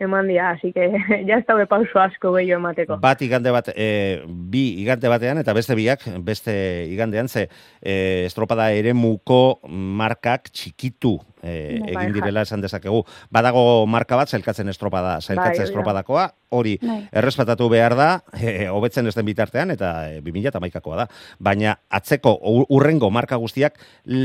[0.00, 0.86] eman dia, así que
[1.28, 2.96] ja ez daude pauso asko gehiago emateko.
[3.02, 6.54] bat igande bat, e, bi igande batean eta beste biak, beste
[6.90, 7.48] igandean, ze
[7.80, 13.02] e, estropada ere muko markak txikitu e, egin direla esan dezakegu.
[13.34, 16.26] Badago marka bat, zailkatzen estropada, zailkatze Bai, estropadakoa,
[16.56, 17.00] hori Bai.
[17.12, 21.08] errespetatu behar da, e, hobetzen ez den bitartean, eta e, 2008koa da.
[21.38, 22.34] Baina atzeko
[22.74, 23.78] urrengo marka guztiak,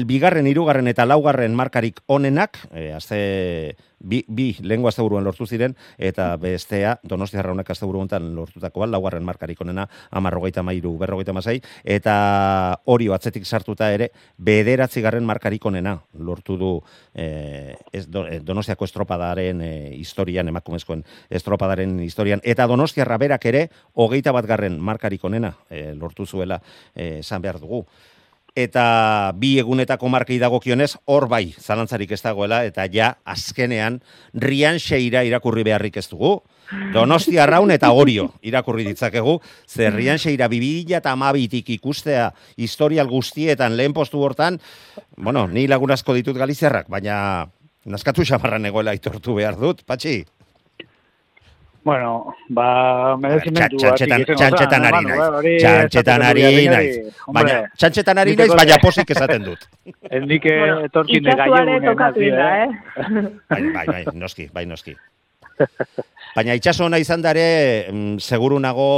[0.09, 3.21] bigarren, hirugarren eta laugarren markarik onenak, e, azte,
[3.99, 9.61] bi, bi lehengo asteburuan lortu ziren, eta bestea, donostia raunak asteburu honetan lortutakoa, laugarren markarik
[9.61, 16.57] onena, amarrogeita mairu, berrogeita masai, eta hori atzetik sartuta ere, bederatzi garren markarik onena lortu
[16.57, 16.71] du
[17.13, 23.67] e, ez, do, e, donostiako estropadaren e, historian, emakumezkoen estropadaren historian, eta donostiarra berak ere,
[23.93, 26.61] hogeita bat garren markarik onena e, lortu zuela
[26.95, 27.85] e, esan behar dugu
[28.59, 34.01] eta bi egunetako markei dagokionez hor bai zalantzarik ez dagoela eta ja azkenean
[34.33, 36.39] Rian Xeira irakurri beharrik ez dugu.
[36.93, 44.21] Donostia Arraun eta Orio irakurri ditzakegu, ze Rian Xeira 2012tik ikustea historial guztietan lehen postu
[44.21, 44.59] hortan,
[45.17, 47.47] bueno, ni lagun asko ditut galiziarrak, baina
[47.85, 50.25] naskatu xamarran egoela aitortu behar dut, patxi.
[51.89, 55.61] Bueno, ba, txantxetan- ari naiz.
[55.63, 56.91] Txantxetan ari naiz.
[57.33, 59.65] Baina, txantxetan ari naiz, baina posik esaten dut.
[60.29, 62.69] Itxasuare gaiogunen tokatu hasi, da, eh?
[62.69, 63.25] eh?
[63.49, 64.93] Bai, bai, bai, noski, bai, noski.
[66.35, 67.47] Baina itxaso ona izan dare,
[67.89, 68.89] mm, seguru nago,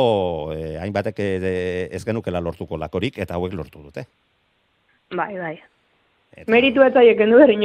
[0.51, 4.04] eh, hainbatek eh, ez genukela lortuko lakorik, eta hauek lortu dute.
[5.15, 5.56] Bai, bai.
[6.32, 7.58] Eta, Meritu ez aieken du horri.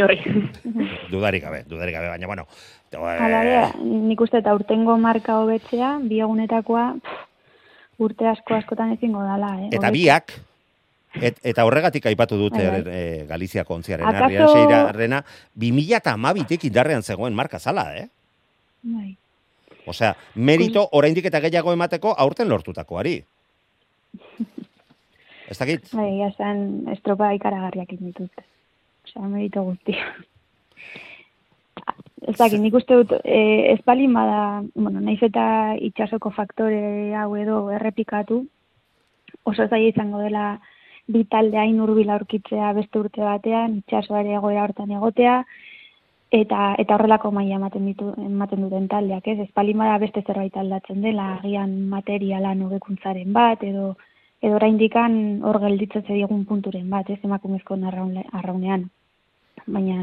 [1.10, 2.46] Dudarik gabe, dudarik gabe, baina, bueno.
[2.92, 6.94] Eh, Hala ere, nik uste eta urtengo marka hobetzea, bi egunetakoa,
[7.98, 9.68] urte asko askotan ezingo dala, eh?
[9.76, 10.32] Eta biak,
[11.20, 12.82] et, eta horregatik aipatu dute bai.
[12.86, 15.22] e, Galizia kontziaren Akaso- Arrian Seirarrena,
[15.58, 18.08] 2012tik indarrean zegoen marka zala, eh?
[18.82, 19.16] Bai.
[19.86, 23.22] Osea, merito oraindik eta gehiago emateko aurten lortutakoari.
[25.48, 25.92] Ez dakit?
[25.94, 28.42] Bai, esan estropa ikaragarriak ditut.
[29.06, 30.02] Osea, merito guztia.
[32.26, 33.40] Ez dakit, nik uste dut, e,
[33.72, 38.40] ez balin bada, bueno, naiz eta itxasoko faktore hau edo errepikatu,
[39.46, 40.56] oso zaila izango dela
[41.06, 45.36] bi talde hain hurbil aurkitzea beste urte batean, itxasoare egoera hortan egotea,
[46.34, 49.48] eta eta horrelako maila ematen ditu ematen duten taldeak, ez?
[49.54, 53.94] Balin bada beste zerbait aldatzen dela, agian materialan hobekuntzaren bat edo
[54.42, 58.90] edo oraindikan hor gelditzen digun punturen bat, ez emakumezko arraune, arraunean.
[59.66, 60.02] Baina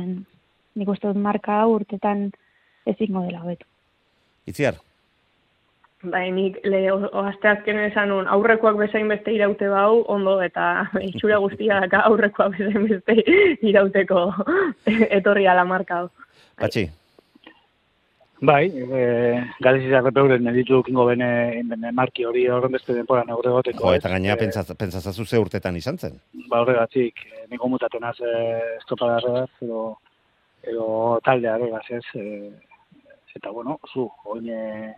[0.75, 2.31] nik uste dut marka hau urtetan
[2.85, 3.65] ezingo dela hobetu.
[4.47, 4.75] Itziar,
[6.03, 10.89] Bai, nik le, o, o azkenen esan nun, aurrekoak bezain beste iraute bau, ondo, eta
[10.99, 13.15] itxura guztia daka aurrekoak bezain beste
[13.69, 14.25] irauteko
[15.19, 16.09] etorri ala marka hau.
[16.59, 16.89] patxi,
[18.43, 19.03] Bai, e,
[19.63, 23.85] Galizia repeuren editu kingo bene, bene marki hori horren beste denpora neure goteko.
[23.87, 26.19] jo, eta gainera pentsaz- pentsatzazu ze urtetan izan zen.
[26.49, 28.33] Ba horregatik, e, niko mutaten az e,
[28.81, 29.95] estropadarregaz, edo,
[30.63, 32.05] edo taldea regaz, ez.
[32.15, 32.51] E,
[33.35, 34.93] eta bueno, zu, oin e,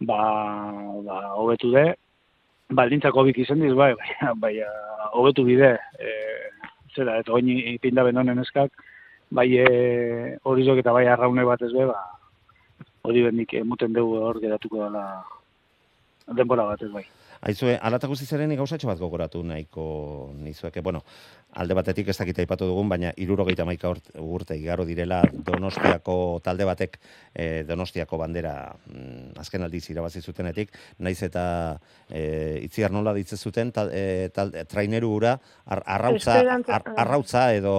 [0.00, 0.18] ba,
[1.06, 1.84] ba, hobetu de,
[2.74, 3.92] baldintzako hobik izan diz, bai,
[4.42, 4.72] baina,
[5.12, 6.16] hobetu bide, e,
[6.94, 8.74] zera, eta oin ipinda benonen eskak,
[9.34, 9.68] bai e,
[10.42, 12.00] horizok eta bai arraune bat ez be, ba,
[13.04, 15.04] hori bendik emuten dugu hor geratuko dela
[16.38, 17.04] denbora bat ez bai.
[17.44, 20.80] Aizue, alata guztizaren gauzatxo bat gogoratu nahiko nizueke.
[20.80, 21.02] Bueno,
[21.60, 23.90] alde batetik ez dakita aipatu dugun, baina irurogeita maika
[24.22, 26.96] urte igaro direla Donostiako talde batek
[27.34, 28.54] eh, Donostiako bandera
[28.86, 30.72] mm, azken aldiz irabazi zutenetik,
[31.04, 31.44] naiz eta
[32.08, 36.40] eh, itziar nola ditze zuten tal, eh, tal, traineru ura ar, arrautza,
[36.78, 37.76] ar, arrautza edo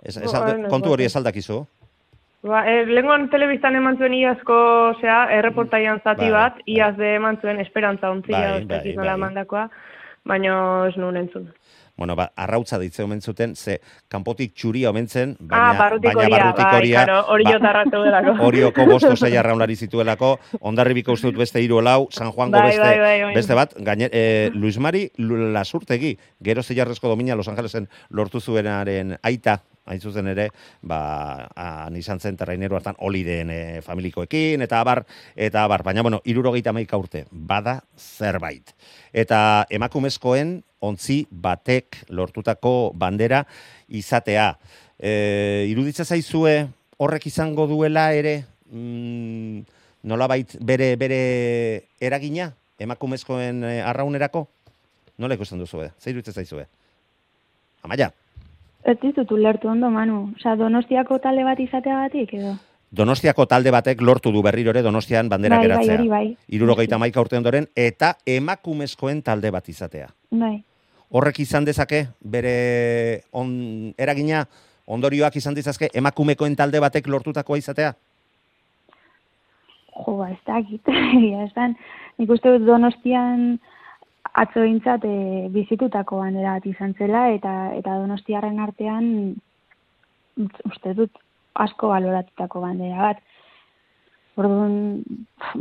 [0.00, 1.50] ez, ez, alde- ez kontu hori dakit.
[2.46, 4.56] Ba, e, lenguan telebistan eman zuen iazko,
[4.92, 6.74] osea, erreportaian zati Bai, bat, bai.
[6.78, 9.20] iaz de eman zuen esperantza ontzia, Bai, bai, nola bai.
[9.20, 9.68] emandakoa,
[10.24, 11.48] baina ez nuen entzun.
[11.96, 13.78] Bueno, ba, arrautza ditze omen zuten, ze
[14.12, 18.34] kanpotik txuria omen zen, baina, ah, barrutik baina barrutik bai, horia, ba- jotarratu delako.
[18.50, 22.82] Orioko bosto sei arraunlari zituelako, ondarribiko uste dut beste hiru lau, San Juango Bai, beste,
[23.00, 28.40] bai, bai, beste bat, gaine, e, Luis Mari Lasurtegi, gero zeiarrezko domina Los Angelesen lortu
[28.40, 30.48] zuenaren aita, hain zuzen ere,
[30.82, 36.20] ba, han izan zen terrainero hartan olideen e, familikoekin, eta abar, eta abar, baina, bueno,
[36.24, 38.74] irurogeita maika urte, bada zerbait.
[39.14, 43.44] Eta emakumezkoen ontzi batek lortutako bandera
[43.88, 44.50] izatea.
[44.98, 46.66] E, iruditza zaizue
[46.98, 48.38] horrek izango duela ere
[48.70, 49.64] mm,
[50.08, 51.20] nolabait bere bere
[52.00, 54.46] eragina emakumezkoen eh, arraunerako?
[55.18, 55.92] Nola ikusten duzu, eh?
[56.00, 56.66] Zer iruditza zaizue?
[57.86, 58.10] Amaia,
[58.86, 60.30] Ez dizut ulertu ondo, Manu.
[60.36, 62.52] Osea, donostiako talde bat izateagatik, edo?
[62.96, 65.96] Donostiako talde batek lortu du berriro ere Donostian bandera bai, bai, geratzea.
[65.98, 66.26] hori bai.
[66.54, 70.06] Irurogeita maika urte ondoren, eta emakumezkoen talde bat izatea.
[70.30, 70.60] Bai.
[71.10, 74.44] Horrek izan dezake bere on, eragina
[74.86, 77.92] ondorioak izan dizazke emakumekoen talde batek lortutakoa izatea?
[79.96, 80.86] Jo, ba, ez dakit,
[81.18, 81.74] egia esan.
[82.18, 83.58] Nik uste dut donostian
[84.36, 89.06] atzo bintzat e, bizitutako bandera bat izan zela, eta, eta donostiarren artean
[90.68, 91.16] uste dut
[91.54, 93.22] asko baloratutako bandera bat.
[94.36, 95.00] Orduan,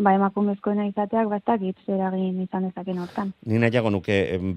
[0.04, 3.30] ba, emakumezkoena izateak, ba, zer egin izan dezaken hortan.
[3.48, 4.50] Ni nahiago nuke em,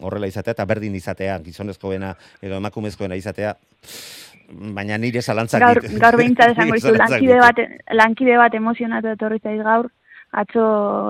[0.00, 3.52] horrela izatea eta berdin izatea, gizonezkoena edo emakumezkoena izatea,
[4.72, 7.60] baina nire zalantzak Gaur, dit- gaur behintzat esango zalantzak lankide bat,
[8.00, 9.90] lankide bat emozionatu etorri zaiz gaur,
[10.32, 10.62] atzo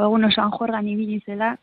[0.07, 1.55] egun osan jorgan ibili zela,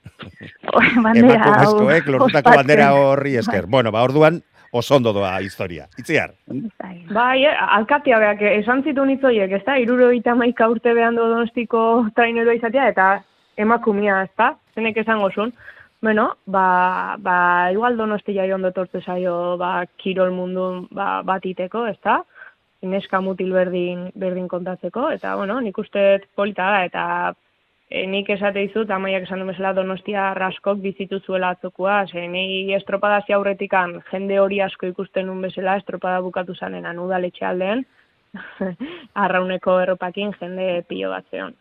[1.05, 2.59] bandera hau Emakumezkoek lortutako ospatzen.
[2.61, 3.67] bandera horri esker.
[3.67, 4.39] Bueno, ba, orduan,
[4.71, 5.87] oso ondo doa historia.
[5.97, 6.33] Itziar.
[6.47, 7.11] Dakit.
[7.13, 11.27] Bai, eh, alkatea beak, esan zituen hitz horiek, ez da, iruro maika urte behan do
[11.27, 13.23] donostiko traineroa izatea, eta
[13.57, 15.53] emakumia, ez da, zenek esango zuen.
[16.01, 21.87] Bueno, ba, ba, igual donosti jai ondo tortze zaio, ba, kirol mundu ba, bat iteko,
[21.87, 22.21] ez da,
[22.81, 27.33] neska mutil berdin, berdin kontatzeko, eta, bueno, nik uste polita da, eta
[27.89, 32.73] e, nik esate dizut, amaiak esan du bezala donostia raskok bizitu zuela atzokua, ze ni
[32.77, 37.85] estropadazia aurretikan jende hori asko ikusten nun bezala, estropada bukatu zanenan udaletxe aldean,
[39.25, 41.55] arrauneko erropakin jende pilo bat zeon.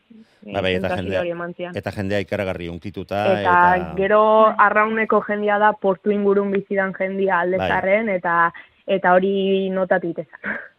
[0.53, 1.23] Ba, bai, eta jendea-
[1.57, 1.77] zian.
[1.77, 3.25] Eta jendea ikaragarri unkituta.
[3.41, 4.23] Eta, gero
[4.57, 8.53] arrauneko jendia da portu ingurun bizidan jendia aldezarren, eta
[8.87, 10.41] eta hori notatu itezan.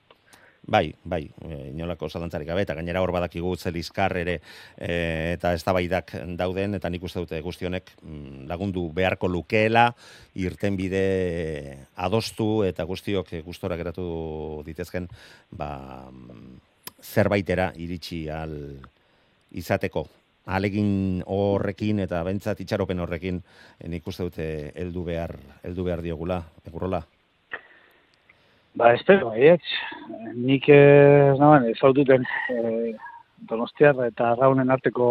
[0.70, 4.36] Bai, bai, e, inolako zalantzarik gabe, eta gainera hor badakigu zelizkar ere
[4.78, 4.92] e,
[5.34, 9.88] eta eztabaidak dauden, eta nik uste dute guztionek mm, lagundu beharko lukeela,
[10.38, 11.02] irten bide
[11.98, 15.10] adostu eta guztiok e, gustora geratu ditezken,
[15.50, 15.72] ba,
[16.14, 16.62] mm,
[17.02, 18.54] zerbaitera iritsi al
[19.50, 20.06] izateko.
[20.54, 25.34] Alegin horrekin eta bentsat itxaropen horrekin e, nik uste dute heldu behar,
[25.66, 27.08] heldu behar diogula, egurrola.
[28.78, 29.64] Ba, espero, baietz.
[30.36, 32.94] Nik ez naban, ezaututen e,
[33.50, 35.10] donostiar eta raunen arteko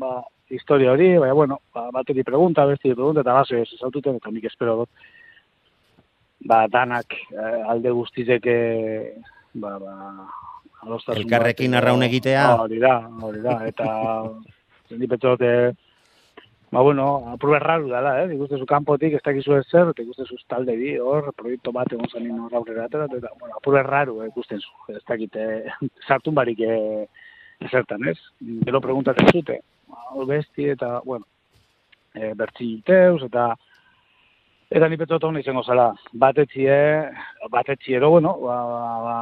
[0.00, 4.32] ba, historia hori, baina, bueno, ba, bateri pregunta, besti pregunta, eta gaso ez ezaututen, eta
[4.34, 5.08] nik espero dut.
[6.50, 9.12] Ba, danak eh, alde guztizek eh,
[9.60, 9.96] ba, ba,
[11.12, 12.44] Elkarrekin arraun egitea.
[12.62, 13.86] Hori da, hori da, eta
[15.26, 15.70] dut, eh,
[16.70, 18.28] Ba, bueno, apurbe erraru dela, eh?
[18.36, 22.36] Ikustezu kanpotik, ez dakizu ez zer, eta ikustezu talde bi, hor, proiektu bat egon zanin
[22.44, 24.70] hor aurrera atera, eta, bueno, apurbe erraru, eh, ikusten zu.
[24.94, 25.72] Ez dakit, eh,
[26.06, 27.08] sartun barik eh,
[27.66, 28.14] ezertan, ez?
[28.68, 29.58] Gero preguntatzen zute,
[30.14, 31.26] hor besti, eta, bueno,
[32.14, 33.48] eh, bertzi iteuz, eta,
[34.70, 35.90] eta ni petot hona izango zala,
[36.22, 36.78] batetxie,
[37.50, 39.16] batetxie, edo, bueno, ba, ba, ba,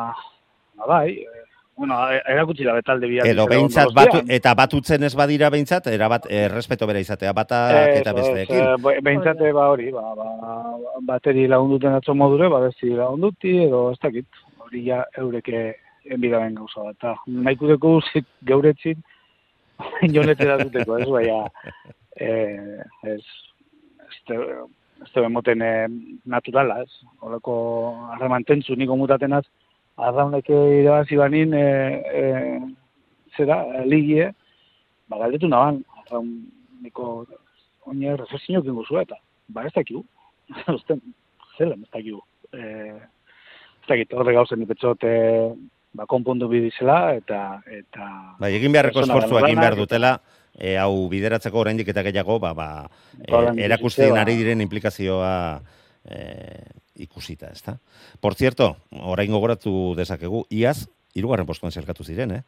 [0.77, 1.48] ba, bai, eh,
[1.79, 6.89] bueno, erakutsi da betalde bi Edo behintzat, batu, eta batutzen ez badira behintzat, erabat, errespeto
[6.91, 8.63] bera izatea, batak Ez, eta ez, besteekin.
[8.65, 10.57] eh, be- Behintzate, ba hori, ba, ba,
[11.13, 14.27] bateri lagunduten atzo modure, ba besti lagunduti, edo ez dakit,
[14.65, 15.63] hori ja eureke
[16.11, 16.99] enbidaren gauza bat.
[17.01, 18.99] Ta, nahiko deko zik geuretzin,
[20.09, 21.39] inonete da duteko, ez, baina,
[22.19, 22.83] eh,
[23.15, 23.23] ez,
[24.09, 24.41] ez, te,
[25.07, 25.87] ez eh,
[26.27, 26.91] naturala, ez,
[27.23, 27.55] horreko
[28.11, 29.45] harreman tentzu niko mutatenaz,
[29.99, 32.61] arrauneke irabazi banin, eh, eh,
[33.37, 34.31] zera, ligie,
[35.09, 36.31] ba, galdetu naban, arraun
[36.83, 37.27] niko
[37.87, 39.17] oine reflexio kingo zu eta
[39.49, 40.05] ba ez dakigu.
[40.79, 41.01] Usten
[41.57, 42.21] zelan ez dakigu.
[42.53, 45.53] Eh ez dakit horre gauzen ipetxot eh
[45.93, 48.09] ba konpondu bidizela eta eta
[48.39, 50.19] Bai, egin beharreko esfortzua egin behar dutela,
[50.53, 52.67] e, hau bideratzeko oraindik eta gehiago, ba, ba,
[53.25, 53.33] e,
[53.65, 54.21] erakustien ba.
[54.21, 55.33] ari diren implikazioa
[56.05, 56.65] e,
[56.97, 57.79] ikusita, ezta?
[58.21, 62.43] Por cierto, orain gogoratu dezakegu, iaz, irugarren postuan zelkatu ziren, eh?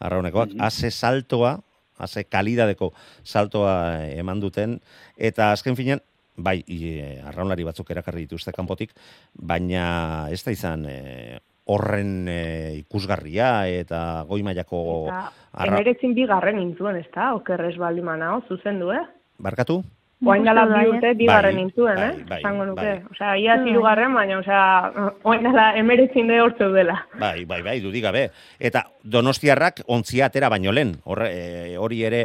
[0.00, 0.60] Arraunekoak, Mhm.
[0.62, 1.58] haze saltoa,
[1.98, 2.92] haze kalidadeko
[3.24, 4.80] saltoa eman duten,
[5.16, 6.00] eta azken finean,
[6.36, 8.92] bai, e, arraunlari batzuk erakarri dituzte kanpotik,
[9.34, 15.32] baina ez da izan e, horren e, ikusgarria eta goi mailako arra-
[15.66, 19.02] emeretzin bigarren intzuen, ez da, okerrez baldin manao, zuzen du, eh?
[19.38, 19.82] Barkatu?
[20.26, 21.14] Oain uste bi dut, urte eh?
[21.14, 22.24] bigarren Bai, intzuen, bai, eh?
[22.26, 22.82] bai, Esango nuke.
[22.82, 23.02] bai.
[23.12, 23.68] Osea, ia Bai.
[23.70, 26.96] hirugarren, baina, osea, oain dela emeretzin de hortzeu dela.
[27.20, 28.24] Bai, bai, bai, dudik gabe.
[28.58, 30.96] Eta donostiarrak ontzia atera baino lehen.
[31.04, 32.24] Horre, e, hori ere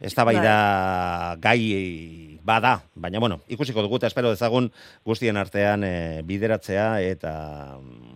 [0.00, 2.78] eztabaida gai bada.
[2.94, 4.70] Baina, bueno, ikusiko dugu eta espero dezagun
[5.04, 8.13] guztien artean e, bideratzea eta mm,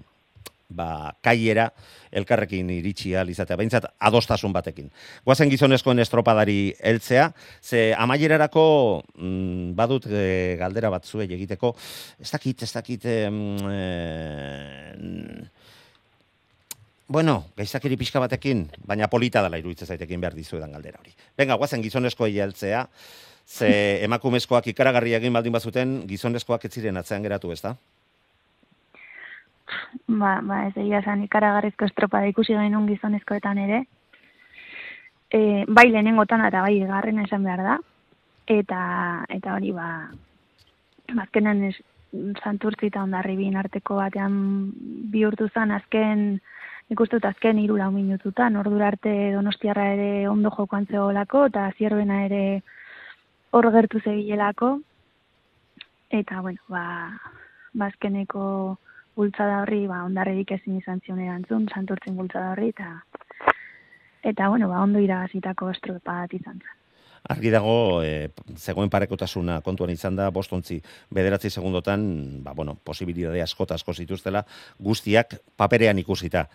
[0.68, 1.70] ba, kaiera
[2.12, 4.90] elkarrekin iritsi ahal izatea, behintzat adostasun batekin.
[5.24, 7.31] Guazen gizonezkoen estropadari heltzea,
[7.62, 8.64] ze amaierarako
[9.16, 11.74] mm, badut e, galdera bat zuei egiteko,
[12.20, 13.16] ez dakit, ez dakit, e,
[17.09, 21.14] Bueno, gaizakiri pixka batekin, baina polita dela iruditzen zaitekin behar dizuedan galdera hori.
[21.40, 22.83] Venga, guazen gizonezkoei heltzea,
[23.48, 23.70] ze
[24.07, 27.78] emakumezkoak ikaragarri egin baldin bazuten, gizonezkoak ez ziren atzean geratu, ezta?
[30.07, 33.85] Ba, ba ez egia esan ikaragarrizko estropada ikusi genuen gizonezkoetan ere.
[35.31, 37.78] E, bai lehenengotan eta bai garrena esan behar da.
[38.48, 38.81] Eta,
[39.28, 39.88] eta hori ba,
[41.24, 41.76] azkenan ez,
[42.42, 44.38] santurtzi eta ondarri bin arteko batean
[45.12, 46.40] bihurtu zen azken,
[46.88, 52.62] ikustut azken hiru lau minututan, ordura arte donostiarra ere ondo jokoan zegoelako, eta zierbena ere
[53.52, 54.78] hor gertu zebilelako.
[56.11, 56.85] Eta, bueno, ba,
[57.74, 58.78] bazkeneko
[59.18, 62.90] bultzada horri, ba, ondarrerik ezin izan zion erantzun, santurtzen bultzada horri, eta,
[64.33, 66.74] eta bueno, ba, ondo iragazitako estropa bat izan zen.
[67.28, 67.72] Argi dago,
[68.07, 70.78] e, zegoen parekotasuna kontuan izan da, bostontzi
[71.12, 72.04] bederatzi segundotan,
[72.44, 74.44] ba, bueno, posibilidade askota asko zituztela,
[74.78, 76.46] guztiak paperean ikusita.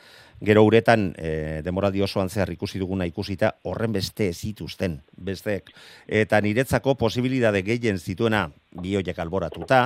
[0.41, 5.75] Gero uretan, e, demoraldi osoan zehar ikusi duguna ikusita, horren beste zituzten, besteek.
[6.07, 9.85] Eta niretzako posibilidade gehien zituena bioiek alboratuta,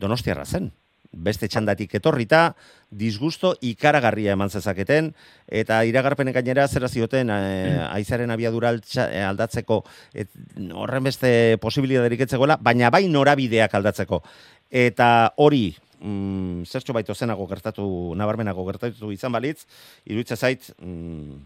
[0.00, 0.72] donostiarra zen
[1.12, 2.54] beste txandatik etorrita,
[2.90, 5.12] disgusto ikaragarria eman zezaketen,
[5.46, 7.36] eta iragarpenen gainera zera zioten e,
[7.90, 9.82] aizaren abiadura eh, aldatzeko
[10.14, 10.30] et,
[10.72, 14.22] horren beste posibilidaderik etzegoela, baina bai norabideak aldatzeko.
[14.70, 19.64] Eta hori, mm, zertxo baito zenago gertatu, nabarmenago gertatu izan balitz,
[20.06, 21.38] iruditza zait, mm,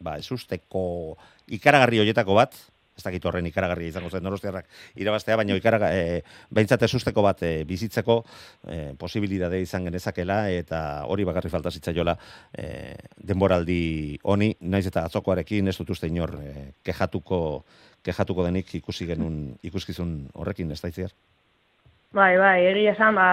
[0.00, 1.16] ba, ez usteko
[1.58, 2.54] ikaragarri horietako bat,
[2.98, 4.66] ez dakit horren ikaragarria izango zen Donostiarrak
[4.98, 8.18] irabaztea, baina ikaraga e, behintzat esusteko bat e, bizitzeko
[8.66, 12.16] e, posibilidade izan genezakela eta hori bakarri falta zitzaiola
[12.52, 12.68] e,
[13.30, 17.40] denboraldi honi, naiz eta atzokoarekin ez dut uste inor e, kejatuko
[18.04, 21.14] kejatuko denik ikusi genun ikuskizun horrekin ez daitziar.
[22.14, 23.28] Bai, bai, egia esan, ba,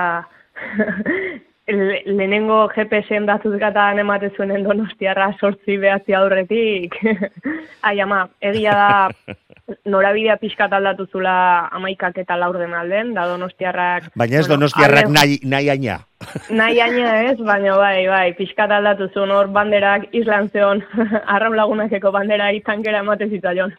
[1.67, 6.95] lehenengo GPS-en datuz gatan ematen zuenen donostiarra sortzi behatzi aurretik.
[7.87, 9.35] Ai, ama, egia da
[9.93, 14.11] norabidea pixkat aldatu zula amaikak eta laur den alden, da donostiarrak...
[14.15, 15.99] Baina ez donostiarrak nahi, nahi aina.
[16.49, 20.81] Nahi aina ez, baina bai, bai, pixkat aldatu zuen hor banderak islan zeon,
[21.25, 23.73] arraun lagunakeko bandera itankera ematen zitzaion.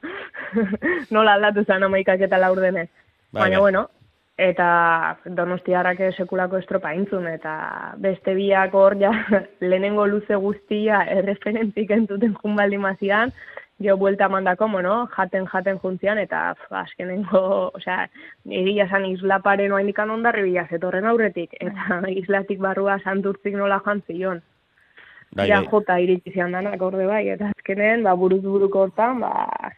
[1.11, 2.89] Nola aldatu zen amaikak eta laur denez.
[3.33, 3.63] Bai, baina, bai.
[3.63, 3.89] bueno,
[4.37, 9.13] eta donostiarrak sekulako estropa intzun, eta beste biak hor ja
[9.61, 13.33] lehenengo luze guztia erreferentik entzuten junbaldi mazian,
[13.81, 18.07] jo buelta mandako, bueno, jaten jaten juntzian, eta azkenengo, osea,
[18.49, 24.03] egia san islaparen oa indikan ondarri bila zetorren aurretik, eta islatik barrua santurtzik nola joan
[24.07, 24.43] zion.
[25.37, 25.69] Bai, ja, bai.
[25.71, 29.73] jota iritsizian danak orde bai, eta azkenen, ba, buruz buruko hortan, ba,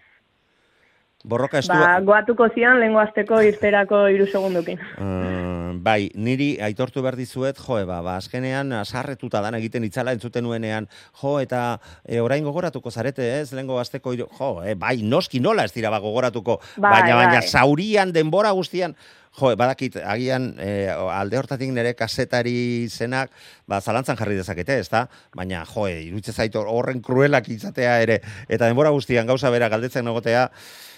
[1.29, 1.77] Borroka estu...
[1.77, 4.81] Ba, goatuko zian, lengo azteko irterako iru segundukin.
[4.97, 10.47] Uh, bai, niri aitortu behar dizuet, jo, eba, ba, azkenean, asarretuta dan egiten itzala entzuten
[10.47, 10.88] nuenean,
[11.21, 11.62] jo, eta
[12.05, 15.93] e, orain gogoratuko zarete, ez, lengo azteko iru, jo, e, bai, noski nola ez dira
[15.93, 17.47] ba gogoratuko, bai, baina, baina, bai.
[17.47, 18.97] zaurian, denbora guztian,
[19.37, 23.31] Jo, badakit, agian e, alde hortatik nire kasetari zenak,
[23.69, 25.05] ba, zalantzan jarri dezakete, ez da?
[25.37, 30.09] Baina, jo, e, irutze zaitu horren kruelak izatea ere, eta denbora guztian gauza bera galdetzen
[30.09, 30.49] nagotea,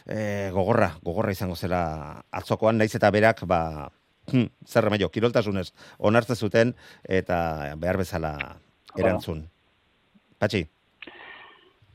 [0.06, 1.82] e, gogorra, gogorra izango zela
[2.30, 3.90] atzokoan, naiz eta berak, ba,
[4.30, 7.40] hm, zer remeio, kiroltasunez, onartze zuten, eta
[7.82, 8.36] behar bezala
[8.96, 9.48] erantzun.
[10.40, 10.64] Patxi?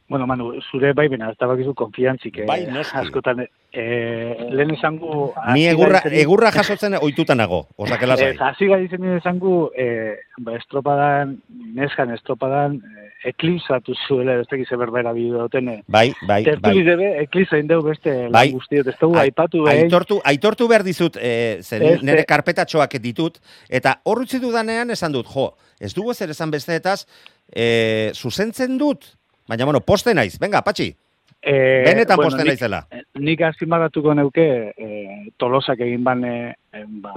[0.08, 2.44] Bueno, Manu, zure bai bena, ez da bakizu konfiantzik.
[2.44, 2.98] Eh, bai, noski.
[3.02, 3.40] Askotan,
[3.74, 5.32] eh, lehen esangu...
[5.56, 8.36] Ni egurra, egurra jasotzen oitutan nago, osakela zai.
[8.36, 10.14] Eh, hasi gai zen esangu, eh,
[10.46, 11.34] ba, estropadan,
[11.74, 15.80] neskan estropadan, eh, eklipsatu zuela, ez tekize berbera bideo dutene.
[15.88, 16.76] Bai, bai, bai.
[16.86, 18.52] debe, eklipsa indeu beste bai.
[18.54, 19.88] guztiot, ez dugu aipatu behar.
[19.88, 22.06] Aitortu, aitortu behar dizut, eh, zen, este...
[22.06, 25.50] nire karpetatxoak ditut, eta horrutzi dudanean esan dut, jo,
[25.82, 27.02] ez dugu zer esan besteetaz,
[27.50, 29.16] eh, zuzentzen dut,
[29.48, 30.40] Baina, bueno, poste naiz.
[30.40, 30.96] Venga, patxi.
[31.42, 32.80] Eh, Benetan bueno, poste naizela.
[33.22, 36.32] Nik azimagatuko neuke eh, tolosak egin bane
[36.74, 37.14] eh, ba,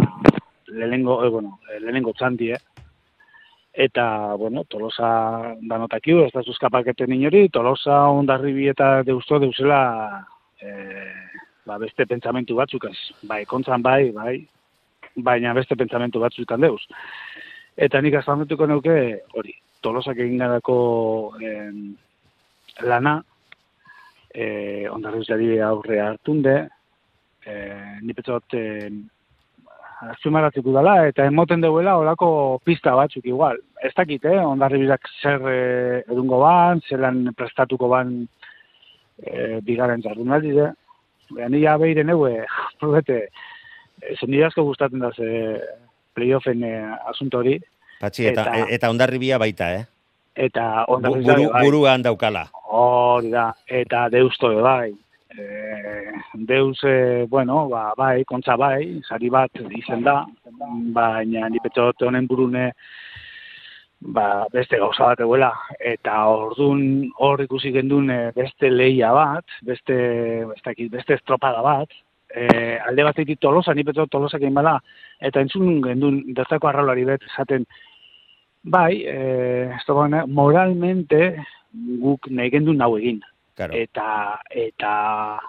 [0.66, 2.58] lehenengo, eh, bueno, eh, lehenengo txanti, eh?
[3.72, 9.80] Eta, bueno, tolosa danotakiu, ez da zuzkapaketen inori, tolosa ondarribi eta deusto deusela
[10.60, 11.14] eh,
[11.64, 12.96] ba, beste pentsamentu batzuk ez.
[13.22, 14.34] Bai, kontzan bai, bai,
[15.16, 16.82] baina beste pentsamentu batzuk deus.
[17.78, 18.98] Eta nik azimagatuko neuke
[19.38, 20.78] hori, tolosak egin gadako
[21.40, 21.72] eh,
[22.82, 23.18] lana,
[24.34, 26.56] e, ondarrizari aurre hartunde,
[27.44, 27.54] e,
[28.02, 28.90] nipetzot, e,
[30.06, 32.28] azumaratzeko dela, eta emoten deuela olako
[32.64, 33.58] pista batzuk igual.
[33.82, 35.58] Ez dakit, eh, ondarribirak zer e,
[36.06, 38.12] edungo ban, zelan prestatuko ban
[39.18, 40.70] e, bigaren jardunaldi, de.
[41.34, 42.44] Baina nila behire neue,
[42.80, 43.24] probete,
[44.00, 45.60] e, zen asko gustatzen da ze
[46.14, 46.74] playoffen e,
[47.10, 47.58] asuntori.
[47.98, 49.84] Patxi, eta, eta, eta ondarribia baita, eh?
[50.38, 51.64] Eta ondarribia bai.
[51.66, 52.46] Buruan daukala.
[52.68, 54.92] Hori da, eta deusto bai.
[55.28, 60.22] E, deus, e, bueno, ba, bai, kontza bai, sari bat izen da,
[60.96, 62.72] baina nipetzot honen burune
[64.00, 65.52] ba, beste gauza bat egoela.
[65.80, 69.98] Eta ordun hor ikusi gendun eh, beste leia bat, beste,
[70.44, 71.92] ez dakit, beste estropada bat,
[72.28, 72.46] e,
[72.84, 74.78] alde batetik tolosa, ni petro tolosak egin bada,
[75.20, 77.64] eta entzun gendun dertako arraulari bet, esaten,
[78.70, 81.36] bai, e, estropada, moralmente
[82.02, 83.20] guk nahi gendun nau egin.
[83.58, 83.74] Claro.
[83.74, 84.90] Eta, eta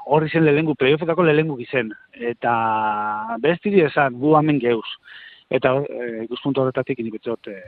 [0.09, 1.91] horri zen lehengu, playoffetako lehengu gizen.
[2.13, 2.53] Eta
[3.43, 4.87] bestiri esan, gu hemen geuz.
[5.49, 7.59] Eta e, ikuspuntu horretatik inibetzot e,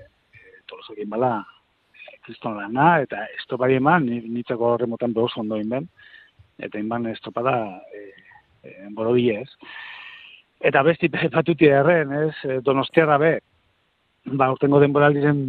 [0.70, 1.36] tolosak egin bala
[1.94, 5.88] e, kriston lana, eta estopari eman, ni- nitzako horremotan behos ondo inben,
[6.58, 7.56] eta inban estopada
[7.94, 8.08] e,
[8.64, 9.50] e, ez.
[10.62, 13.34] Eta besti batuti erren, ez, e, donostiarra be,
[14.26, 15.42] ba, urtengo denboraldiren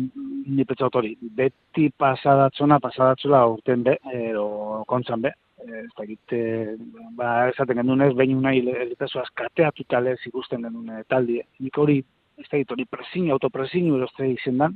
[0.46, 6.76] ni pentsatu hori, beti pasadatzona, pasadatzula urten be, edo kontzan be, E, ez dakit, e,
[7.16, 11.38] ba, esaten gendunez, behin unai elitazu askateatuta lez ikusten genuen e, taldi.
[11.62, 12.00] Nik hori,
[12.40, 14.74] ez dakit, hori presin, autopresin, edo ez da izendan,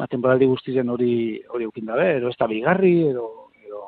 [0.00, 1.12] ba, temporaldi guztizen hori
[1.52, 3.26] hori eukin dabe, edo ez da bigarri, edo,
[3.66, 3.82] edo,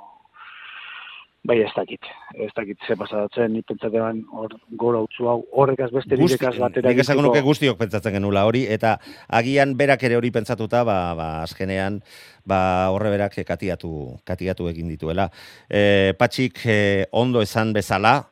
[1.45, 2.01] bai ez dakit,
[2.40, 6.88] ez dakit ze pasadatzen, ni pentsatean hor gora utzu hau, horrekaz beste Guzti, birekaz batera
[6.88, 8.97] nik esango egiteko- nuke guztiok pentsatzen genula hori, eta
[9.28, 12.01] agian berak ere hori pentsatuta, ba, ba azkenean,
[12.49, 15.30] ba, horre berak katiatu, katiatu egin dituela.
[15.68, 18.22] E, patxik eh, ondo esan bezala,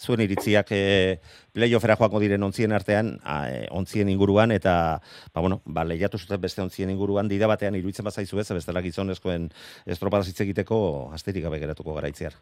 [0.00, 1.18] zuen iritziak e,
[1.52, 5.00] playoffera joango diren ontzien artean, a, e, ontzien inguruan, eta,
[5.34, 9.50] ba, bueno, ba, lehiatu zuten beste ontzien inguruan, dida batean iruditzen bazaizu ez, bestela gizonezkoen
[9.86, 12.38] estropadaz hitz egiteko, asterik gabe geratuko garaitziar.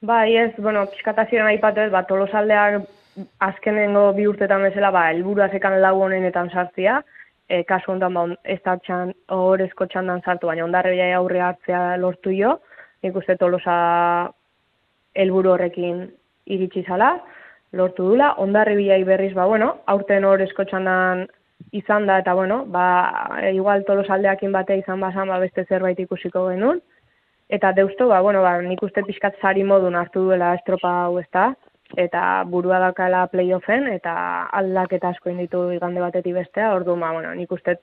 [0.00, 2.86] Bai, ez, bueno, pixkatazioan aipatu ez, ba, tolosaldeak
[3.44, 7.02] azkenengo bi urtetan bezala, ba, helburua zekan lau honenetan sartzia,
[7.48, 12.32] e, kasu honetan, ba, ez da txan, horrezko txandan sartu, baina ondarrebia aurre hartzea lortu
[12.32, 12.54] jo,
[13.04, 13.74] nik uste tolosa
[15.20, 16.06] helburu horrekin
[16.46, 17.10] iritsi zala,
[17.76, 21.26] lortu dula, ondarribiai berriz, ba, bueno, aurten horrezko txandan
[21.76, 22.86] izan da, eta bueno, ba,
[23.52, 26.80] igual tolosaldeakin bate izan bazan, ba, beste zerbait ikusiko genuen,
[27.50, 31.26] Eta deusto, ba, bueno, ba, nik uste pixkat sari modun hartu duela estropa hau ez
[31.34, 31.48] da,
[31.98, 34.12] eta burua dakala playoffen, eta
[34.60, 37.74] aldaketa asko inditu igande batetik bestea, ordu, ba, bueno, nik uste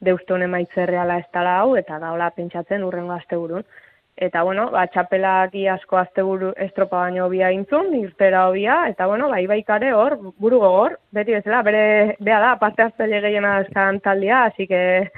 [0.00, 3.68] deusto honen maitze reala ez dala hau, eta daola pentsatzen urrengo asteburun.
[4.16, 9.40] Eta, bueno, ba, txapelak asko asteburu estropa baino hobia intzun, irtera hobia, eta, bueno, ba,
[9.44, 14.66] ibaikare hor, buru gogor, beti bezala, bere, bea da, parte hartzaile gehiena eskan taldia, así
[14.66, 15.10] que,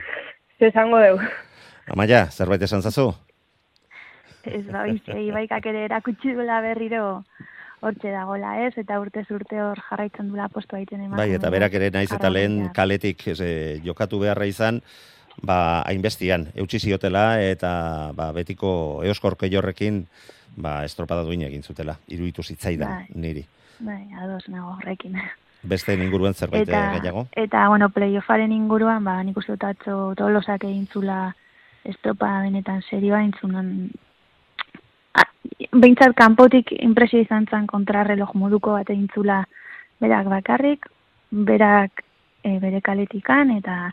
[0.59, 1.20] ze esango deu.
[1.86, 3.12] Amaia, zerbait esan zazu?
[4.47, 7.24] Ez ba, ibaikak ere erakutsi duela berriro
[7.82, 11.18] hortxe dagola ez, eta urte urte hor jarraitzen duela postu egiten ematen.
[11.18, 14.80] Bai, eta berak ere naiz eta lehen kaletik ez, eh, jokatu beharra izan,
[15.43, 20.05] ba, hainbestian, eutxi ziotela, eta ba, betiko eoskorke jorrekin,
[20.57, 23.07] ba, estropada duin egin zutela, iruditu zitzaidan, Bai.
[23.14, 23.45] niri.
[23.82, 25.18] Bai, ados nago horrekin.
[25.62, 27.26] Beste inguruan zerbait Eta, eh, gehiago?
[27.32, 31.34] eta, bueno, playoffaren inguruan, ba, nik uste dut atzo tolosak egin zula
[31.84, 33.90] estropa benetan serioa intzunan.
[35.73, 39.43] Behintzat kanpotik impresio izan zen kontrarreloj moduko bat egin zula
[40.01, 40.87] berak bakarrik,
[41.31, 42.03] berak
[42.45, 43.93] e, bere kaletikan, eta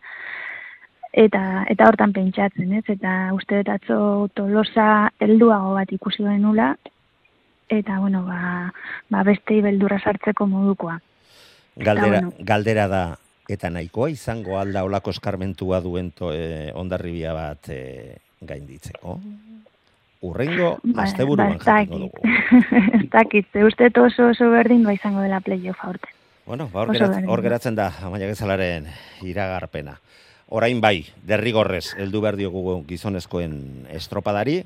[1.14, 2.86] eta eta hortan pentsatzen, ez?
[2.88, 4.00] Eta uste dut atzo
[4.36, 6.74] tolosa helduago bat ikusi genula,
[7.70, 8.74] eta, bueno, ba,
[9.10, 11.00] ba beste beldurra sartzeko modukoa.
[11.78, 12.34] Galdera, bueno.
[12.40, 13.04] galdera da,
[13.50, 19.20] eta nahikoa izango alda olako eskarmentua duen to, eh, ondarribia bat eh, gainditzeko?
[20.22, 22.20] Urrengo, Ba- asteburuan ba, dugu.
[23.00, 26.10] ez dakit, ze uste oso oso berdin ba izango dela playoff aurten.
[26.46, 27.30] Bueno, ba, hor, Oso gerat, berdin.
[27.30, 28.88] hor geratzen da, Amaia Gezalaren
[29.24, 30.00] iragarpena.
[30.50, 34.64] Orain bai, derrigorrez, heldu behar diogu gizonezkoen estropadari,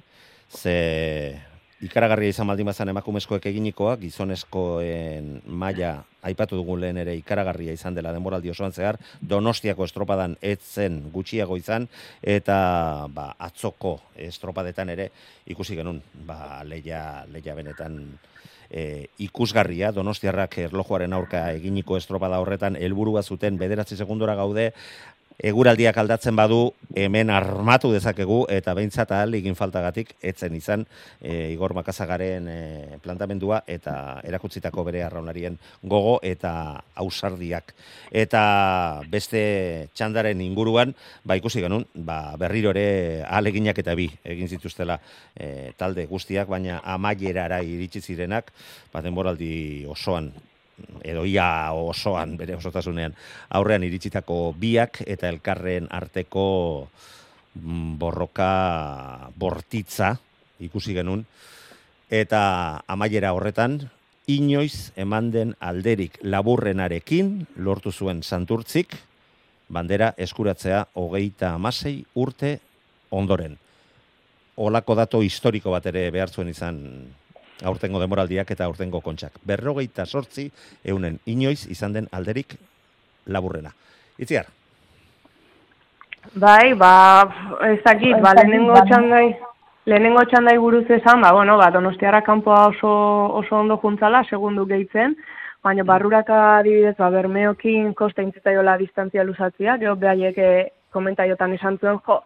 [0.50, 1.38] ze
[1.84, 8.14] ikaragarria izan baldin bazan emakumezkoek eginikoa, gizonezkoen maila aipatu dugu lehen ere ikaragarria izan dela
[8.16, 11.90] denboraldi osoan zehar, donostiako estropadan etzen gutxiago izan,
[12.22, 12.58] eta
[13.14, 13.98] ba, atzoko
[14.30, 15.10] estropadetan ere
[15.52, 17.04] ikusi genuen, ba, leia,
[17.34, 18.00] leia benetan
[18.74, 24.72] e, ikusgarria, donostiarrak erlojuaren aurka eginiko estropada horretan helburua zuten bederatzi segundora gaude,
[25.42, 30.86] eguraldiak aldatzen badu hemen armatu dezakegu eta behintzat ahal egin faltagatik etzen izan
[31.22, 32.60] e, Igor Makazagaren e,
[33.04, 37.74] plantamendua eta erakutsitako bere arraunarien gogo eta ausardiak.
[38.12, 40.94] Eta beste txandaren inguruan,
[41.26, 45.00] ba ikusi genuen, ba berriro ere ahaleginak eta bi egin zituztela
[45.36, 48.54] e, talde guztiak, baina amaierara iritsi zirenak,
[48.94, 50.32] ba denboraldi osoan
[51.04, 53.16] edo ia osoan bere osotasunean
[53.50, 56.46] aurrean iritsitako biak eta elkarren arteko
[57.56, 58.52] mm, borroka
[59.36, 60.16] bortitza
[60.60, 61.26] ikusi genuen
[62.14, 62.44] eta
[62.88, 63.80] amaiera horretan
[64.28, 68.96] inoiz eman den alderik laburrenarekin lortu zuen santurtzik
[69.74, 72.60] bandera eskuratzea hogeita amasei urte
[73.12, 73.58] ondoren.
[74.58, 76.80] Olako dato historiko bat ere behar zuen izan
[77.62, 79.38] aurtengo demoraldiak eta aurtengo kontxak.
[79.46, 80.50] Berrogeita sortzi
[80.84, 82.58] eunen inoiz izan den alderik
[83.26, 83.72] laburrena.
[84.18, 84.48] Itziar,
[86.32, 87.28] Bai, ba,
[87.68, 89.26] ez dakit, ba, lehenengo txandai,
[89.86, 92.92] lehenengo txandai buruz esan, ba, bueno, ba, donostiara kanpoa oso,
[93.42, 95.18] oso ondo juntzala, segundu gehitzen,
[95.64, 102.00] baina barruraka adibidez, ba, bermeokin kosta intzitaiola distantzia luzatzia, gero behaiek eh, komentaiotan esan zuen,
[102.08, 102.22] jo,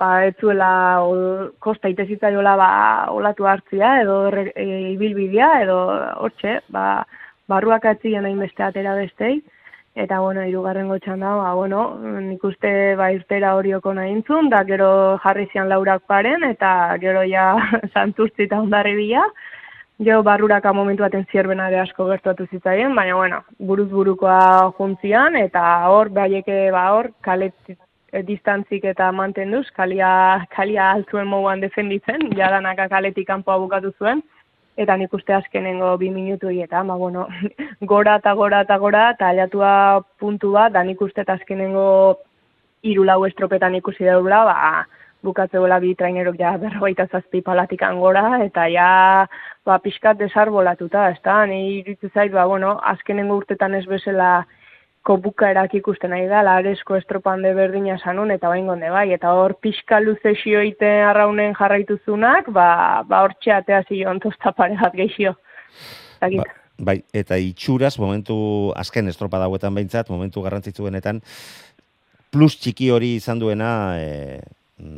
[0.00, 0.72] ba, ez zuela
[1.04, 2.70] ol, kosta itezitzaiola ba,
[3.12, 5.78] olatu hartzia, edo e, ibilbidea, edo
[6.24, 7.04] hortxe, ba,
[7.50, 9.40] barruak atzien hain beste atera bestei,
[9.98, 11.80] Eta, bueno, irugarren gotxan da, ba, bueno,
[12.22, 16.70] nik uste ba, irtera horioko nahintzun, da gero jarri zian laurak paren, eta
[17.02, 17.56] gero ja
[17.94, 19.24] santurtzi eta ondarri bila.
[20.00, 25.64] Gero barruraka momentu baten zierbena ere asko gertuatu zitzaien, baina, bueno, buruz burukoa juntzian, eta
[25.90, 27.76] hor, behaieke, ba, hor, kalet eh,
[28.26, 34.22] distantzik eta mantenduz, kalia, kalia altzuen moguan defenditzen, jadanaka kaletik kanpoa bukatu zuen
[34.80, 37.26] eta nik uste azkenengo bi minutu hietan, ba, bueno,
[37.92, 39.72] gora eta gora eta gora, eta aliatua
[40.18, 41.84] puntu bat, da nik uste eta azkenengo
[42.82, 44.86] hiru lau estropetan ikusi daula, ba,
[45.26, 49.26] bukatzeuela bi trainerok ja berrogeita zazpi palatikan gora, eta ja,
[49.66, 54.46] ba, pixkat desarbolatuta, ez da, iruditu zait, ba, bueno, azkenengo urtetan ez bezala,
[55.06, 60.00] kobukaerak ikusten nahi da, laresko estropande berdina sanun, eta bain gonde bai, eta hor pixka
[60.02, 62.68] luze xioite arraunen jarraituzunak, ba,
[63.08, 65.34] ba hor txeatea zion tosta pare bat geixio.
[66.20, 66.44] Ba,
[66.90, 68.36] bai, eta itxuraz, momentu
[68.76, 71.22] azken estropa dauetan behintzat, momentu garrantzitsuenetan,
[72.30, 74.40] plus txiki hori izan duena, e,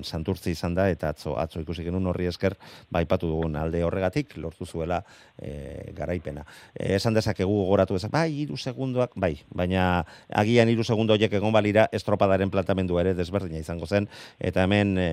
[0.03, 2.57] santurtzi izan da eta atzo atzo ikusi genuen horri esker
[2.91, 5.03] baipatu ba, dugun alde horregatik lortu zuela
[5.39, 6.45] e, garaipena.
[6.75, 11.53] E, esan dezakegu gogoratu ezak, bai, hiru segundoak, bai, baina agian hiru segundo horiek egon
[11.53, 14.09] balira estropadaren plantamendua ere desberdina izango zen
[14.41, 15.11] eta hemen e,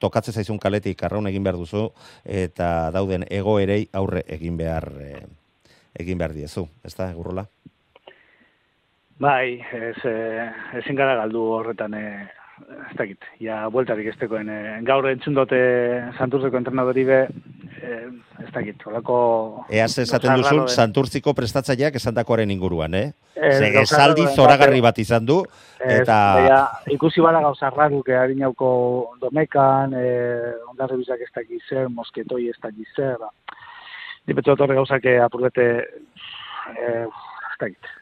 [0.00, 1.88] tokatze zaizun kaletik arraun egin behar duzu
[2.24, 5.12] eta dauden egoerei aurre egin behar e,
[5.96, 7.46] egin behar diezu, ezta, egurrola?
[9.16, 9.96] Bai, ez,
[10.76, 12.26] ezin gara galdu horretan eh,
[12.64, 15.58] ez dakit, ja, bueltarik estekoen, e, gaur entzun dote
[16.16, 17.18] Santurtzeko entrenadori be,
[17.76, 17.98] e,
[18.42, 19.16] ez dakit, holako...
[19.72, 23.10] Eaz esaten duzun, Santurtziko prestatzaileak esan dakoaren inguruan, eh?
[23.36, 25.42] Ze, esaldi zoragarri bat izan du,
[25.84, 26.16] eta...
[26.46, 26.62] Ja,
[26.96, 28.70] ikusi bala gauza raruk, harinauko
[29.20, 33.32] domekan, e, ondarri bizak ez dakit zer, mosketoi ez dakit zer, ba.
[34.26, 35.68] Nipetzu horre gauzak apurrete,
[36.72, 37.92] e, ez dakit,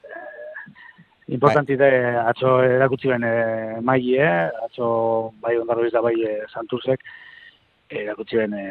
[1.33, 2.17] Importanti bai.
[2.29, 7.01] atzo erakutsi ben e, maile, atzo bai ondarro da bai e, santurzek,
[7.89, 8.65] erakutsi ben e,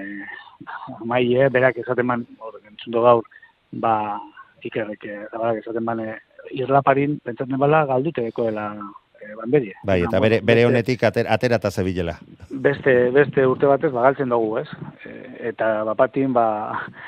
[1.06, 3.24] maile, berak esaten man, hor, entzundu gaur,
[3.72, 4.20] ba,
[4.62, 5.24] ikerrek, e,
[5.64, 6.20] esaten man, e,
[6.51, 8.68] irlaparin, pentsatzen bala, galdute dekoela
[9.18, 9.74] e, banderie.
[9.88, 12.20] Bai, eta bere, bere honetik ater, aterata zebilela.
[12.49, 14.68] Beste, beste urte batez, bagaltzen dugu, ez?
[15.08, 15.18] E,
[15.49, 16.45] eta bapatin, ba,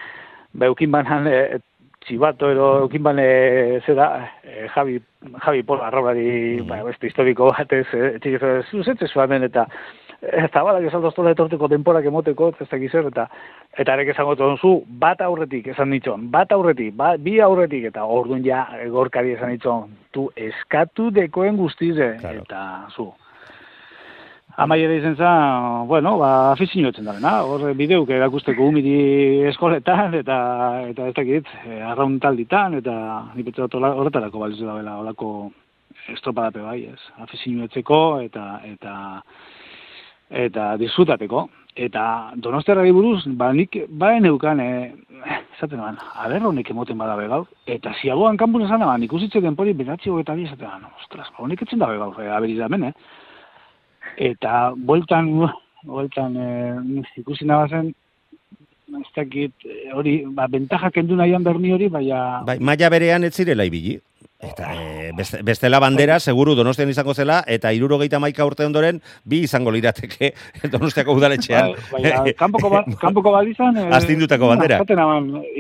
[0.65, 1.61] beukin banan, e,
[2.05, 3.27] txibato edo eukin bane
[3.85, 4.07] zera,
[4.43, 4.99] e, Javi,
[5.45, 6.67] Javi Pola arrobari, mm.
[6.69, 9.65] ba, beste historiko batez, e, txik ez zuzetze zuen eta
[10.21, 13.27] ez da bala, esaldo etorteko denporak emoteko, ez da gizer, eta
[13.77, 18.43] eta arek esango zu, bat aurretik esan ditxon, bat aurretik, ba, bi aurretik, eta orduan
[18.45, 22.45] ja, gorkari esan ditxon, tu eskatu dekoen guztize, claro.
[22.45, 23.11] eta zu,
[24.57, 28.93] Amaiera izen zen, bueno, ba, afizio etzen dara, hor bideuk erakusteko umiri
[29.49, 30.37] eskoletan, eta,
[30.93, 32.93] eta ez dakit, e, arraun talditan, eta
[33.35, 35.31] nipetze dut horretarako balizu da bela, horako
[36.13, 38.95] estropadape bai, ez, afizio etzeko, eta, eta,
[40.45, 41.49] eta disfrutateko.
[41.75, 42.05] Eta
[42.39, 45.27] donostiarra buruz, ba, nik, ba, neukan, e,
[45.57, 49.75] esaten ban, aberro nik emoten badabe gaur, eta ziagoan kanpun esan da, nik usitzen denpori,
[49.75, 52.95] beratzi hogeta bi, esaten ban, ostras, ba, honik etzen dabe gaur, e, aberiz da eh?
[54.17, 55.31] Eta bueltan
[55.85, 56.49] bueltan e,
[57.21, 57.93] ikusi nabazen
[58.95, 63.33] ez dakit eh, hori ba bentaja kendu nahian berni hori baina bai maila berean ez
[63.35, 63.99] zirela ibili.
[64.45, 69.71] Eta e, beste, bestela bandera seguru Donostian izango zela eta 71 urte ondoren bi izango
[69.71, 70.33] lirateke
[70.73, 71.71] Donostiako udaletxean.
[71.91, 74.81] Bai, baina kanpoko ba, kanpoko balizan e, astindutako bandera.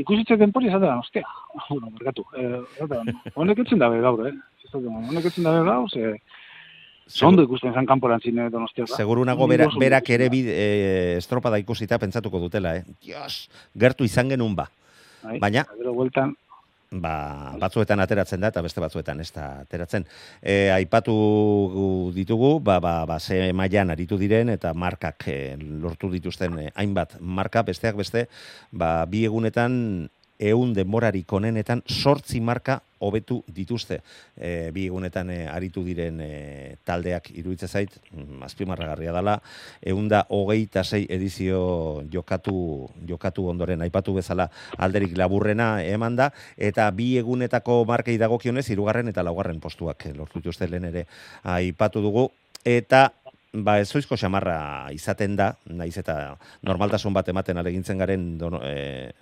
[0.03, 1.23] ikusitzen denpori esaten da ostia
[1.69, 4.33] bueno merkatu eh honek etzen da gaur eh
[4.73, 6.19] honek etzen da gaur ze
[7.05, 8.87] Zondo ikusten zan kanporan zine donostia.
[8.97, 12.83] Seguru nago bera, berak ere bi, e, estropada ikusita pentsatuko dutela, eh?
[13.01, 13.45] Dios,
[13.77, 14.65] gertu izan genuen ba.
[15.25, 16.33] Ai, Baina, bueltan,
[16.91, 20.05] ba, batzuetan ateratzen da eta beste batzuetan ez da ateratzen.
[20.41, 26.59] E, aipatu ditugu, ba, ba, ba, ze maian aritu diren eta markak e, lortu dituzten
[26.59, 28.27] e, hainbat marka, besteak beste,
[28.71, 30.09] ba, bi egunetan
[30.39, 33.99] eun denborarik onenetan sortzi marka hobetu dituzte.
[34.35, 39.37] E, bi egunetan e, aritu diren e, taldeak iruditza zait, mm, azpimarragarria dela,
[39.81, 47.15] eunda hogeita sei edizio jokatu, jokatu ondoren, aipatu bezala alderik laburrena eman da, eta bi
[47.21, 51.05] egunetako markei dagokionez, hirugarren eta laugarren postuak lortu dituzte lehen ere
[51.43, 52.29] aipatu dugu,
[52.65, 53.11] eta
[53.55, 59.13] ba ez oizko xamarra izaten da, naiz eta normaltasun bat ematen alegintzen garen dono, e,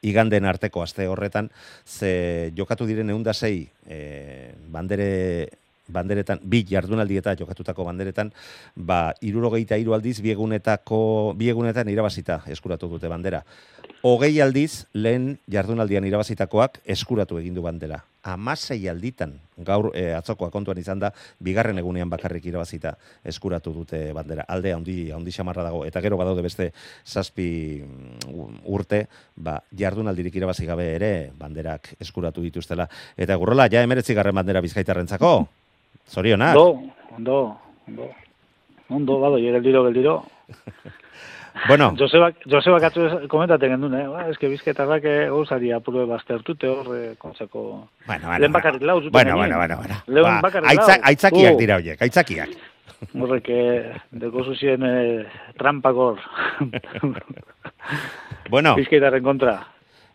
[0.00, 1.50] iganden arteko aste horretan,
[1.84, 5.48] ze jokatu diren egun da sei e, bandere,
[5.92, 8.32] banderetan, bi jardunaldieta jokatutako banderetan,
[8.74, 13.44] ba, irurogeita hiru aldiz, biegunetako, biegunetan irabazita eskuratu dute bandera.
[14.00, 17.98] Hogei aldiz, lehen jardunaldian irabazitakoak eskuratu egin du bandera.
[18.24, 19.34] Amasei alditan,
[19.64, 21.10] gaur e, atzokoa kontuan izan da,
[21.44, 22.94] bigarren egunean bakarrik irabazita
[23.28, 24.48] eskuratu dute bandera.
[24.48, 26.70] Alde handi, handi xamarra dago, eta gero badaude beste
[27.04, 27.50] zazpi
[27.84, 29.04] mm, urte,
[29.36, 32.88] ba, jardunaldirik irabazi gabe ere banderak eskuratu dituztela.
[33.20, 35.59] Eta gurrola, ja emeretzi garren bandera bizkaitarrentzako?
[36.08, 36.56] Zorionak?
[36.56, 38.08] Ondo, ondo, ondo.
[38.88, 40.24] Ondo, bado, geldiro, geldiro.
[41.66, 44.04] Bueno, Joseba, Joseba katzu komentaten gendun, eh?
[44.08, 47.88] Ba, eske bizketarrak gauzari apurue baztertute hor, eh, kontzeko...
[48.06, 49.96] bueno, bueno, Lehen bakarrik lau bueno, bueno, bueno, bueno.
[50.06, 51.08] Lehen Ba, bakarrik aitza- lau.
[51.10, 51.58] aitzakiak Uh.
[51.58, 52.48] dira horiek, aitzakiak.
[53.20, 55.26] Horrek, eh, deko zuzien eh,
[55.58, 56.20] trampakor.
[58.48, 59.56] Bueno, Bizkaitarren kontra.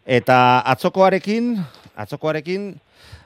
[0.05, 1.57] Eta atzokoarekin,
[1.95, 2.71] atzokoarekin,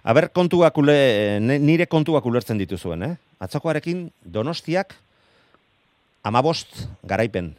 [0.04, 3.16] aber kontuak ule, ne- nire kontuak ulertzen dituzuen, eh?
[3.40, 4.96] Atzokoarekin donostiak
[6.24, 7.54] amabost garaipen.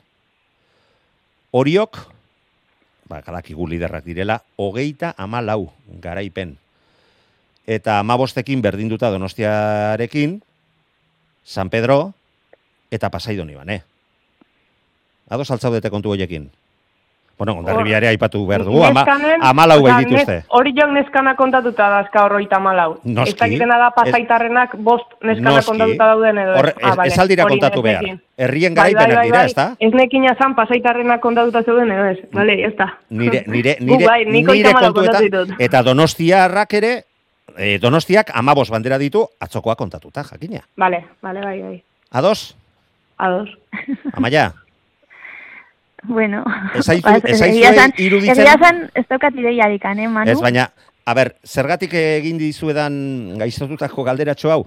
[1.52, 1.98] Oriok,
[3.08, 6.56] ba, kadakigu liderrak direla, hogeita amalau garaipen.
[7.66, 10.40] Eta amabostekin berdinduta donostiarekin,
[11.44, 12.12] San Pedro
[12.90, 13.82] eta Pasaidon iban, eh?
[15.30, 16.50] Ados altzaudete kontu hoiekin.
[17.40, 19.00] Bueno, ondarribia ere aipatu behar dugu, ama,
[19.48, 20.34] amalau osea, behi dituzte.
[20.58, 22.98] Hori joan neskana kontatuta dazka horroita malau.
[23.02, 23.32] Noski.
[23.32, 25.70] Ez dakitena da pasaitarrenak bost neskana Noski.
[25.70, 26.52] kontatuta dauden edo.
[26.52, 26.58] ez?
[26.60, 27.08] Horre, Ah, ez, bale.
[27.08, 28.02] ez Hori kontatu ez behar.
[28.02, 28.20] nekin.
[28.36, 29.46] Herrien Bai, garaipenak bai, dira, bai.
[29.46, 29.66] ez da?
[29.80, 32.18] Ez nekina zan pasaitarrenak kontatuta zeuden edo ez.
[32.30, 32.90] Bale, ez da.
[33.08, 37.04] Nire, nire, nire, bai, nire kontuetan, eta donostiarrak ere,
[37.56, 40.60] e, donostiak amabos bandera ditu, atzokoa kontatuta, jakina.
[40.76, 41.82] Bale, bale, bai, bai.
[42.10, 42.54] Ados,
[43.16, 43.48] Ados.
[44.12, 44.52] amaia,
[46.02, 46.44] Bueno,
[46.74, 50.30] Esaizu- ba, esaizue egia esan- iruditzen- egia esan ez daukat ideiarik, eh, Manu?
[50.30, 50.70] ez baina,
[51.04, 54.66] a ber, zergatik egin dizuedan gaiztotutako galderatxo hau,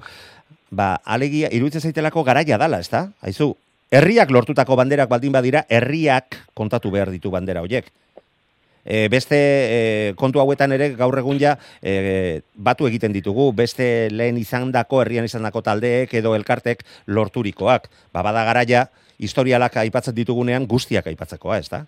[0.69, 3.07] ba, alegia, iruditzen zaitelako garaia dala, ez da?
[3.21, 3.55] Haizu,
[3.91, 7.89] herriak lortutako banderak baldin badira, herriak kontatu behar ditu bandera hoiek.
[8.85, 14.35] E, beste e, kontu hauetan ere gaur egun ja e, batu egiten ditugu, beste lehen
[14.37, 17.87] izandako, herrian izandako taldeek edo elkartek lorturikoak.
[18.11, 21.83] Ba, bada garaia, historialak aipatzen ditugunean guztiak aipatzekoa, ez da?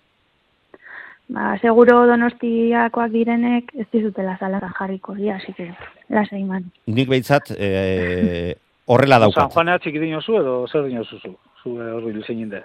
[1.26, 5.72] Ba, seguro donostiakoak direnek ez dizutela zalantzan jarriko dira, así que
[6.08, 6.68] lasai man.
[6.86, 8.54] Nik behintzat e,
[8.86, 9.54] horrela San daukat.
[9.54, 11.32] Juanea txiki dinozu edo zer dinozu zu?
[11.62, 12.62] Zu eh, horri zein de.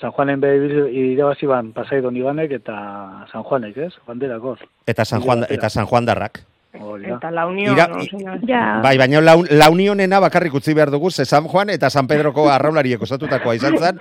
[0.00, 0.50] San Juanen be
[0.90, 3.92] irabazi ban Pasaidon Ibanek eta San Juanek, ez?
[4.06, 4.58] Banderakor.
[4.86, 6.42] Eta San Juan, eta San Juan darrak.
[7.06, 8.38] Eta la unión, Ira- no.
[8.48, 12.06] Ja, Bai, baina la, la unionena bakarrik utzi behar dugu, ze San Juan eta San
[12.06, 13.98] Pedroko arraulariek osatutakoa izan zen,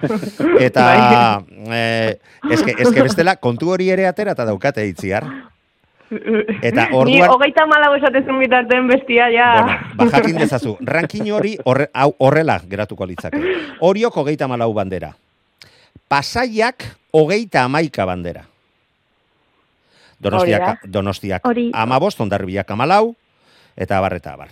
[0.60, 1.42] eta
[1.72, 2.20] eh,
[2.52, 5.28] eske, eske bestela kontu hori ere atera eta daukate itziar.
[6.62, 9.48] Eta Ni orduan, hogeita malau esatezun bitarten bestia, ja.
[9.64, 11.88] bueno, ba, jakin dezazu, ranking hori horre,
[12.20, 13.40] horrela geratuko litzake.
[13.82, 15.16] Oriok hogeita malau bandera.
[16.08, 18.44] Pasaiak hogeita amaika bandera.
[20.20, 23.16] Donostiak, Hori donostiak Hori- amabost, ondarribiak amalau,
[23.76, 24.50] eta abar eta abar.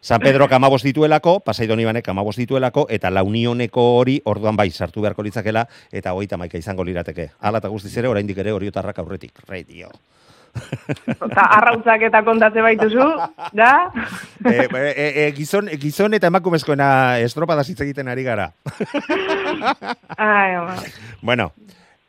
[0.00, 5.22] San Pedro amabost dituelako, Pasaidon Ibanek amabost dituelako, eta launioneko hori orduan bai sartu beharko
[5.22, 7.30] litzakela, eta hogeita maika izango lirateke.
[7.40, 9.32] Hala eta guztiz ere, oraindik ere oriotarrak aurretik.
[9.48, 9.90] Radio.
[11.08, 13.04] Eta arrautzak eta kontatze baituzu,
[13.52, 13.72] da?
[14.48, 18.52] e, e, e, gizon, gizon eta emakumezkoena estropada hitz egiten ari gara.
[20.16, 20.76] Ai, ama.
[21.22, 21.52] Bueno,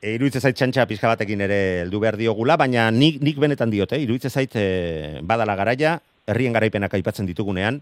[0.02, 4.00] e, iruditzen zait txantxa pixka batekin ere heldu behar diogula, baina nik, nik benetan diote,
[4.02, 4.68] iruditzen zait e,
[5.26, 5.98] badala garaia,
[6.30, 7.82] herrien garaipenak aipatzen ditugunean,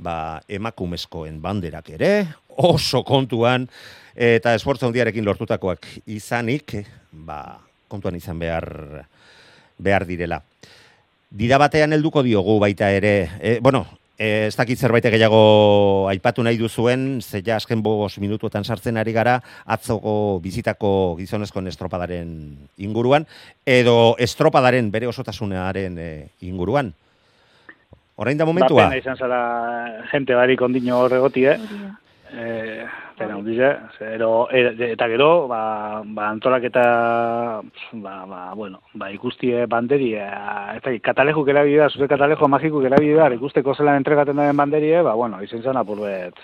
[0.00, 2.12] ba, emakumezkoen banderak ere,
[2.60, 3.68] oso kontuan,
[4.14, 6.80] eta esfortzu handiarekin lortutakoak izanik,
[7.12, 7.58] ba,
[7.90, 8.70] kontuan izan behar,
[9.78, 10.40] behar direla.
[11.30, 13.84] Dida batean helduko diogu baita ere, e, bueno,
[14.20, 19.38] ez dakit zerbait gehiago aipatu nahi duzuen, ze ja azken bos minutuetan sartzen ari gara,
[19.64, 22.34] atzoko bizitako gizonezkoen estropadaren
[22.76, 23.24] inguruan,
[23.64, 26.10] edo estropadaren bere osotasunearen e,
[26.44, 26.92] inguruan.
[28.20, 28.82] Orain da momentua?
[28.82, 29.40] Ba, pena izan zara
[30.12, 31.56] jente barik ondino horregoti, eh?
[32.32, 32.42] Da.
[32.42, 32.86] Eh,
[33.18, 37.60] pena dize, zero, e- eta gero, ba, ba antolaketa,
[37.92, 40.24] ba, ba, bueno, ba, ikustie banderie,
[40.76, 45.62] eta katalejuk erabidea, zure katalejo magikuk erabidea, ikusteko zelan entregaten den banderie, ba, bueno, izen
[45.62, 46.38] zen apurbet.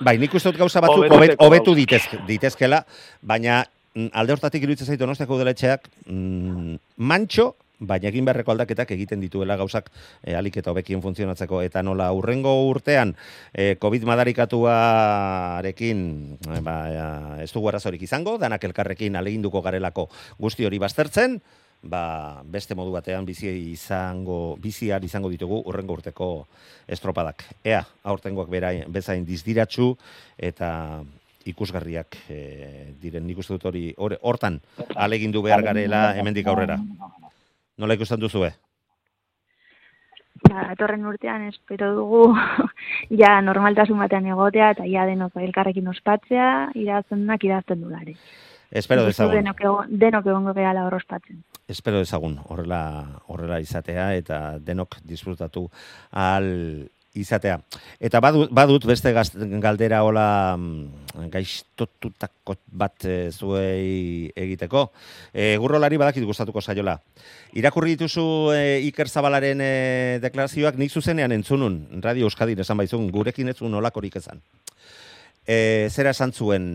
[0.00, 1.78] Bai, nik uste dut gauza batzuk hobetu gauza.
[1.78, 2.84] ditezk, ditezkela,
[3.22, 3.62] baina
[3.94, 9.56] mm, alde hortatik iruditzen zaitu donostiako udaletxeak mm, mantxo, baina egin beharreko aldaketak egiten dituela
[9.56, 9.90] gauzak
[10.22, 11.62] e, alik eta hobekien funtzionatzeko.
[11.64, 13.14] Eta nola, urrengo urtean,
[13.52, 15.98] e, COVID madarikatuarekin
[16.44, 20.08] e, ba, e, ez dugu arazorik izango, danak elkarrekin aleginduko garelako
[20.38, 21.40] guzti hori baztertzen,
[21.82, 26.46] ba, beste modu batean bizi izango biziar izango ditugu urrengo urteko
[26.88, 27.44] estropadak.
[27.64, 29.96] Ea, aurtengoak berain, bezain dizdiratsu
[30.36, 31.00] eta
[31.48, 32.38] ikusgarriak e,
[33.00, 34.60] diren nik uste dut hori hor- hortan
[34.94, 36.76] alegindu behar garela hemendik aurrera.
[37.80, 38.50] Nola ikusten duzue?
[40.48, 42.22] Ba, etorren urtean espero dugu
[43.22, 48.14] ja normaltasun batean egotea eta ja denok elkarrekin ospatzea, irazten dunak irazten dulare.
[48.70, 49.34] Espero dezagun.
[49.34, 51.42] Denok, ego- denok egongo gehala hor ospatzen.
[51.70, 55.68] espero dezagun horrela horrela izatea eta denok disfrutatu
[56.10, 56.46] al
[57.14, 57.58] izatea.
[57.98, 59.30] Eta badut, badut beste gaz,
[59.62, 64.86] galdera hola mm, gaiztotutako bat e, zuei egiteko.
[65.34, 66.98] E, gurrolari badakit gustatuko saiola.
[67.58, 69.72] Irakurri dituzu e, Iker Zabalaren e,
[70.22, 74.42] deklarazioak nik zuzenean entzunun, Radio Euskadin esan baizun, gurekin ez zuen olakorik ezan.
[75.46, 76.68] E, zera esan zuen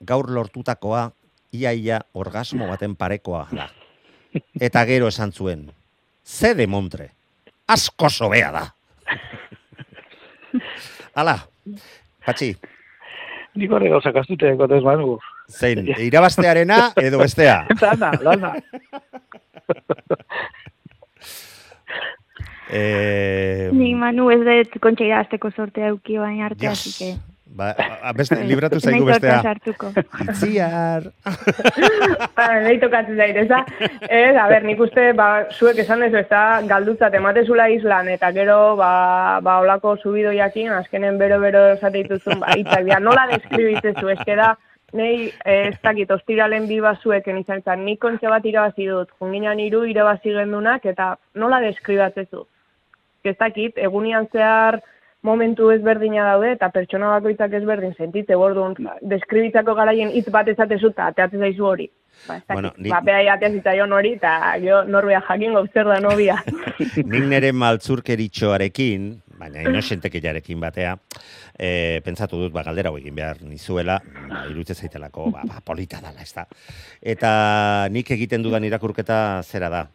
[0.00, 1.10] gaur lortutakoa
[1.52, 3.68] iaia orgasmo baten parekoa da.
[4.60, 5.68] Eta gero esan zuen,
[6.24, 7.10] ze de montre,
[7.66, 8.66] asko sobea da.
[11.14, 11.36] Hala,
[12.26, 12.54] patxi,
[13.58, 15.18] Nik horre gauzak astute ekotez manu.
[15.50, 17.66] zein, irabaztearena edo bestea.
[17.82, 18.52] Lana, lana.
[22.70, 26.78] Eh, Nik manu ez dut kontxa irazteko sortea euki baina arte, Dios.
[26.78, 27.14] así que...
[27.58, 29.40] ba, a- beste, libratu zaigu bestea.
[30.24, 31.08] Itziar.
[32.38, 33.64] Ba, nahi tokatzen zait, ez da?
[34.06, 35.28] Ez, a ber, nik uste, ba,
[35.58, 38.92] zuek esan ez, ez da, galdutzat ematezula islan, eta gero, ba,
[39.42, 44.54] ba, olako subidoiakin, azkenen bero-bero esate dituzun, ba, itzak dira, nola deskribitzezu, ez da,
[44.96, 49.82] Nei, ez dakit, ostiralen bi bazueken izan zen, nik kontxe bat irabazi dut, junginan hiru
[49.84, 52.46] irabazi gendunak, eta nola deskribatzezu?
[53.28, 54.78] Ez dakit, egunian zehar
[55.22, 61.08] momentu ezberdina daude, eta pertsona bakoitzak ezberdin sentitze, orduan, deskribitzako garaien hitz bat ezatezu, eta
[61.12, 61.88] ateatzen zaizu hori.
[62.26, 63.02] Ba, ez Bueno, ni- ba,
[63.50, 66.42] zitzaion hori, eta jo norbea jakingo zer da nobia.
[67.12, 70.96] Nik nire maltzurkeritxoarekin, baina inosentekiarekin batea,
[71.58, 76.22] e, pentsatu dut, ba, galdera egin behar nizuela, ba, irutze zaitelako, ba, ba, polita dala,
[76.22, 76.46] ez da.
[77.02, 79.88] Eta nik egiten dudan irakurketa zera da.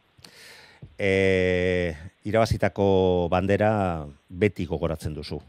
[0.98, 1.94] E,
[2.28, 5.40] irabazitako bandera beti gogoratzen duzu.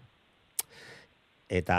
[1.55, 1.77] Eta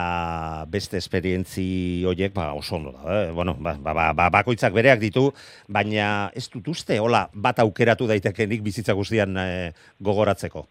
[0.71, 3.23] beste esperientzi horiek ba, oso ondo da.
[3.25, 3.31] Eh?
[3.33, 5.31] Bueno, ba, ba, ba, ba, bakoitzak bereak ditu,
[5.67, 10.67] baina ez dut uste, hola, bat aukeratu daitekenik bizitza guztian eh, gogoratzeko.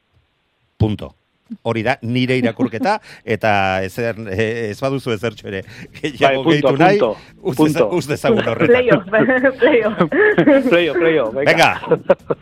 [0.78, 1.10] Punto.
[1.66, 2.94] Hori da, nire irakurketa,
[3.36, 5.64] eta ezer, eh, ez baduzu ezertxo ere,
[5.98, 7.12] gehiago Bai, punto, gehitu nahi, punto,
[7.42, 7.90] uste, punto.
[7.98, 8.78] uste zagun horretan.
[8.78, 9.04] Playoff,
[9.60, 10.02] playoff.
[10.70, 11.70] Playo, playo, Venga,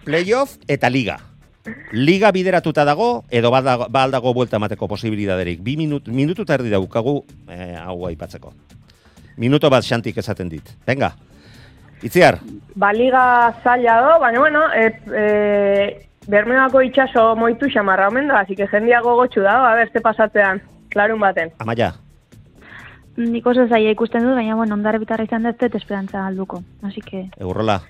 [0.05, 1.19] playoff eta liga.
[1.93, 5.61] Liga bideratuta dago, edo ba dago, ba aldago buelta emateko posibilidaderik.
[5.63, 8.53] Bi minut, minutu eta erdi daukagu eh, hau aipatzeko.
[9.37, 10.75] Minuto bat xantik esaten dit.
[10.87, 11.13] Venga,
[12.03, 12.41] itziar,
[12.75, 18.57] Ba, liga zaila do, baina, bueno, e, e, Bermeoako itxaso moitu xamarra omen da, así
[18.57, 21.53] que jendia gogotxu da, a ber, ze pasatzean, klarun baten.
[21.59, 21.93] amaia.
[23.17, 26.63] Nik oso zaila ikusten dut, baina, bueno, ondare bitarra izan dut, esperantza galduko.
[26.83, 27.83] Así que, Eurrola,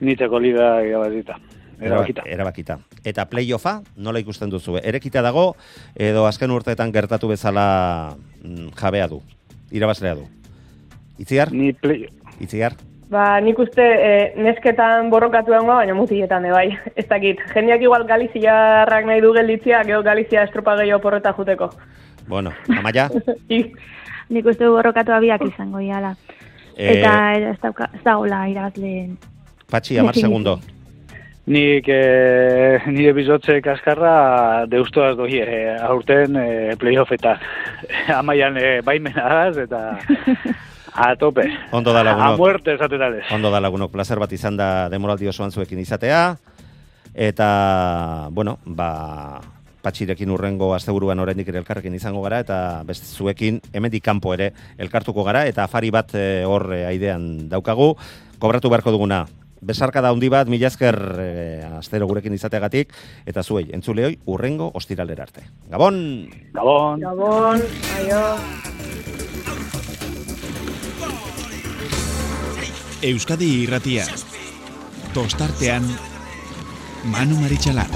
[0.00, 1.36] Niteko liga irabazita.
[1.82, 2.22] Erabakita.
[2.26, 2.78] erabakita.
[3.04, 4.76] Eta playoffa, nola ikusten duzu?
[4.82, 5.56] Erekita dago,
[5.96, 8.14] edo azken urteetan gertatu bezala
[8.44, 9.20] mm, jabea du,
[9.70, 10.26] irabazlea du.
[11.18, 12.06] Itziar, Ni play,
[12.40, 12.74] itziar.
[13.12, 16.68] Ba, nik uste e, nesketan borrokatu dagoa, baina mutietan de bai.
[16.96, 21.68] Ez dakit, jendeak igual Galiziarrak nahi du gelditzea, gero Galizia estropa gehiago porreta juteko.
[22.26, 23.10] Bueno, amaia.
[24.32, 26.14] Nik uste borrokatu abiak izango iala.
[26.76, 29.18] Eh, Eta ez, dauka, ez dagoela irabazleen.
[29.68, 30.58] Patxi, amar segundo.
[31.46, 37.40] Nik eh, nire bizotze kaskarra deustoaz doi eh, aurten eh, playoffetan.
[38.20, 39.98] Amaian eh, baimenaz eta
[41.02, 41.48] a tope.
[41.72, 42.38] Ondo da A lagunok.
[42.38, 43.24] muerte esatetales.
[43.32, 46.36] Ondo da lagunok, placer bat izan da demoraldi osoan zuekin izatea.
[47.12, 49.40] Eta, bueno, ba,
[49.82, 55.24] patxirekin urrengo asteburuan oraindik ere elkarrekin izango gara, eta beste zuekin hemendik kanpo ere elkartuko
[55.26, 56.14] gara, eta afari bat
[56.46, 57.90] hor eh, aidean daukagu,
[58.38, 59.26] kobratu beharko duguna
[59.62, 61.28] besarka da handi bat, mila esker e,
[61.78, 62.92] astero gurekin izateagatik,
[63.26, 65.46] eta zuei, entzuleoi, urrengo ostiralera arte.
[65.70, 66.02] Gabon!
[66.52, 67.00] Gabon!
[67.06, 67.62] Gabon!
[68.00, 68.22] Aio!
[73.02, 74.06] Euskadi irratia.
[75.14, 75.88] Tostartean,
[77.10, 77.90] Manu Maritxalar.